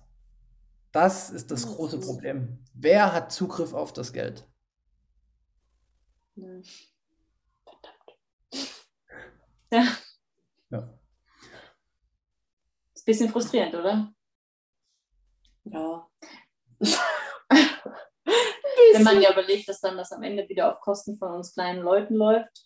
[0.92, 2.60] das ist das große Problem.
[2.74, 4.48] Wer hat Zugriff auf das Geld?
[6.36, 6.64] Hm.
[9.72, 9.98] Ja,
[10.70, 11.00] Ja.
[12.94, 14.14] ist ein bisschen frustrierend, oder?
[15.66, 16.10] Ja.
[18.94, 21.82] Wenn man ja überlegt, dass dann das am Ende wieder auf Kosten von uns kleinen
[21.82, 22.66] Leuten läuft.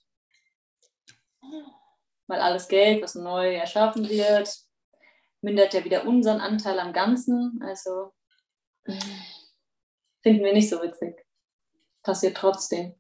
[2.28, 4.56] Weil alles Geld, was neu erschaffen wird,
[5.42, 7.60] mindert ja wieder unseren Anteil am Ganzen.
[7.64, 8.14] Also
[8.86, 11.26] finden wir nicht so witzig.
[12.04, 12.96] Passiert trotzdem.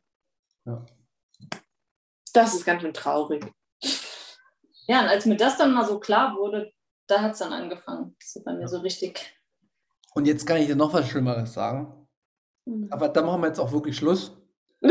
[2.33, 3.45] Das ist ganz schön traurig.
[4.91, 6.73] Ja, und als mir das dann mal so klar wurde,
[7.07, 8.13] da hat es dann angefangen.
[8.19, 9.41] Das ist bei mir so richtig.
[10.13, 12.09] Und jetzt kann ich dir noch was Schlimmeres sagen.
[12.89, 14.37] Aber da machen wir jetzt auch wirklich Schluss.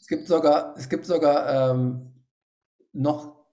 [0.00, 2.24] Es gibt sogar, es gibt sogar ähm,
[2.92, 3.46] noch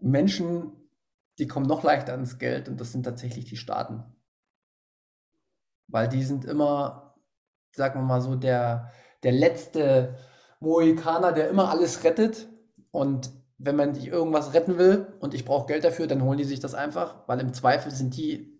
[0.00, 0.90] Menschen,
[1.38, 4.04] die kommen noch leichter ans Geld und das sind tatsächlich die Staaten.
[5.88, 7.18] Weil die sind immer,
[7.74, 8.92] sagen wir mal so, der,
[9.22, 10.18] der letzte
[10.60, 12.48] Mohikaner, der immer alles rettet.
[12.90, 16.44] Und wenn man sich irgendwas retten will und ich brauche Geld dafür, dann holen die
[16.44, 18.56] sich das einfach, weil im Zweifel sind die,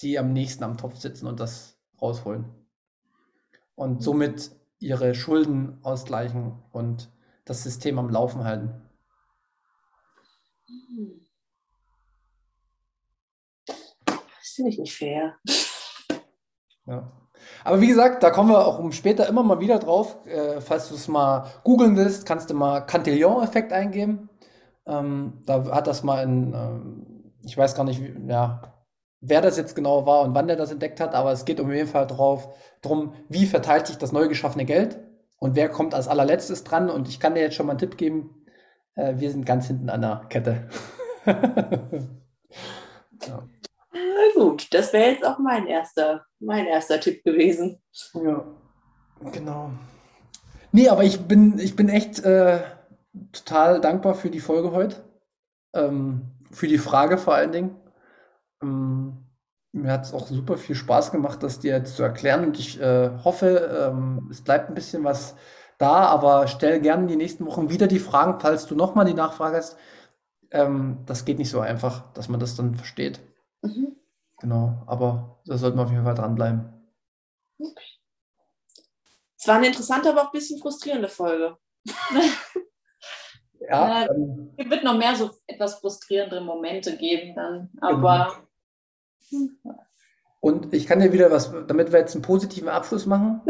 [0.00, 2.46] die am nächsten am Topf sitzen und das rausholen.
[3.74, 7.12] Und somit ihre Schulden ausgleichen und
[7.44, 8.88] das System am Laufen halten.
[13.66, 15.38] Das finde ich nicht fair.
[16.86, 17.12] Ja.
[17.64, 20.16] Aber wie gesagt, da kommen wir auch später immer mal wieder drauf.
[20.26, 24.28] Äh, falls du es mal googeln willst, kannst du mal Cantillon-Effekt eingeben.
[24.86, 28.62] Ähm, da hat das mal in, ähm, ich weiß gar nicht, wie, ja,
[29.20, 31.72] wer das jetzt genau war und wann der das entdeckt hat, aber es geht um
[31.72, 32.48] jeden Fall drauf,
[32.82, 34.98] drum, wie verteilt sich das neu geschaffene Geld
[35.38, 36.90] und wer kommt als allerletztes dran.
[36.90, 38.44] Und ich kann dir jetzt schon mal einen Tipp geben,
[38.94, 40.68] äh, wir sind ganz hinten an der Kette.
[43.26, 43.48] ja.
[43.92, 44.00] Na
[44.34, 47.82] gut, das wäre jetzt auch mein erster, mein erster Tipp gewesen.
[48.14, 48.44] Ja,
[49.32, 49.70] genau.
[50.72, 52.60] Nee, aber ich bin, ich bin echt äh,
[53.32, 55.04] total dankbar für die Folge heute.
[55.74, 57.76] Ähm, für die Frage vor allen Dingen.
[58.62, 59.18] Ähm,
[59.72, 62.80] mir hat es auch super viel Spaß gemacht, das dir jetzt zu erklären und ich
[62.80, 65.34] äh, hoffe, ähm, es bleibt ein bisschen was
[65.78, 69.56] da, aber stell gerne die nächsten Wochen wieder die Fragen, falls du nochmal die Nachfrage
[69.56, 69.76] hast.
[70.50, 73.20] Ähm, das geht nicht so einfach, dass man das dann versteht.
[73.62, 73.96] Mhm.
[74.38, 76.72] Genau, aber da sollten wir auf jeden Fall dranbleiben.
[79.38, 81.56] Es war eine interessante, aber auch ein bisschen frustrierende Folge.
[83.60, 88.36] ja, ähm, es wird noch mehr so etwas frustrierende Momente geben dann, aber.
[89.30, 89.78] Genau.
[90.40, 93.42] Und ich kann dir wieder was, damit wir jetzt einen positiven Abschluss machen,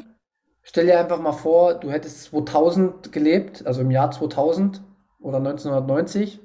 [0.62, 4.82] stell dir einfach mal vor, du hättest 2000 gelebt, also im Jahr 2000
[5.18, 6.40] oder 1990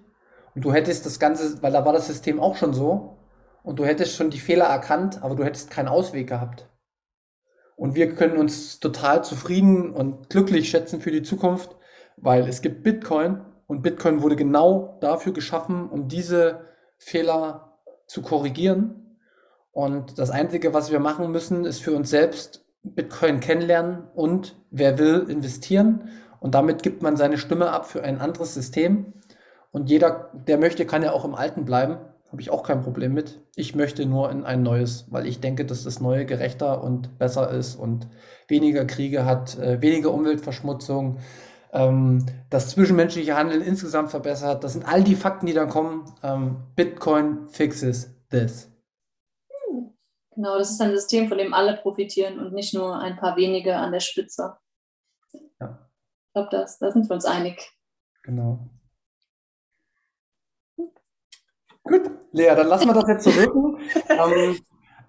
[0.56, 3.17] und du hättest das Ganze, weil da war das System auch schon so
[3.68, 6.70] und du hättest schon die Fehler erkannt, aber du hättest keinen Ausweg gehabt.
[7.76, 11.76] Und wir können uns total zufrieden und glücklich schätzen für die Zukunft,
[12.16, 16.62] weil es gibt Bitcoin und Bitcoin wurde genau dafür geschaffen, um diese
[16.98, 19.18] Fehler zu korrigieren.
[19.72, 24.98] Und das Einzige, was wir machen müssen, ist für uns selbst Bitcoin kennenlernen und wer
[24.98, 26.08] will, investieren.
[26.40, 29.12] Und damit gibt man seine Stimme ab für ein anderes System.
[29.72, 31.98] Und jeder, der möchte, kann ja auch im Alten bleiben.
[32.32, 33.40] Habe ich auch kein Problem mit.
[33.56, 37.50] Ich möchte nur in ein neues, weil ich denke, dass das neue gerechter und besser
[37.52, 38.08] ist und
[38.50, 41.20] weniger Kriege hat, äh, weniger Umweltverschmutzung,
[41.72, 44.64] ähm, das zwischenmenschliche Handeln insgesamt verbessert.
[44.64, 46.06] Das sind all die Fakten, die dann kommen.
[46.22, 48.72] Ähm, Bitcoin fixes this.
[50.36, 53.76] Genau, das ist ein System, von dem alle profitieren und nicht nur ein paar wenige
[53.76, 54.58] an der Spitze.
[55.60, 55.90] Ja.
[56.28, 57.74] Ich glaube, da sind wir uns einig.
[58.22, 58.70] Genau.
[61.88, 63.78] Gut, Lea, dann lassen wir das jetzt wirken.
[64.10, 64.58] ähm,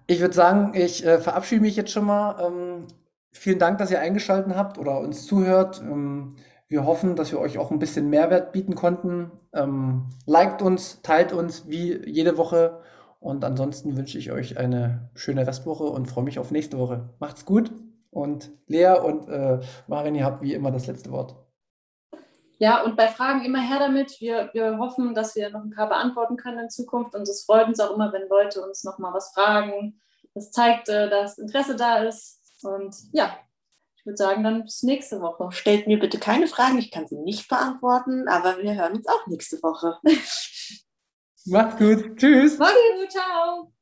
[0.07, 2.45] ich würde sagen, ich äh, verabschiede mich jetzt schon mal.
[2.45, 2.87] Ähm,
[3.31, 5.81] vielen Dank, dass ihr eingeschaltet habt oder uns zuhört.
[5.81, 6.35] Ähm,
[6.67, 9.31] wir hoffen, dass wir euch auch ein bisschen Mehrwert bieten konnten.
[9.53, 12.81] Ähm, liked uns, teilt uns wie jede Woche.
[13.19, 17.09] Und ansonsten wünsche ich euch eine schöne Restwoche und freue mich auf nächste Woche.
[17.19, 17.71] Macht's gut.
[18.11, 21.35] Und Lea und äh, Marin, ihr habt wie immer das letzte Wort.
[22.59, 24.19] Ja, und bei Fragen immer her damit.
[24.19, 27.15] Wir, wir hoffen, dass wir noch ein paar beantworten können in Zukunft.
[27.15, 30.01] Und es freut uns auch immer, wenn Leute uns noch mal was fragen.
[30.33, 32.41] Das zeigt, äh, dass Interesse da ist.
[32.63, 33.37] Und ja,
[33.95, 35.51] ich würde sagen, dann bis nächste Woche.
[35.51, 39.25] Stellt mir bitte keine Fragen, ich kann sie nicht beantworten, aber wir hören uns auch
[39.27, 39.97] nächste Woche.
[41.45, 42.17] Macht's gut.
[42.17, 42.57] Tschüss.
[42.57, 43.11] Macht's gut.
[43.11, 43.73] Ciao.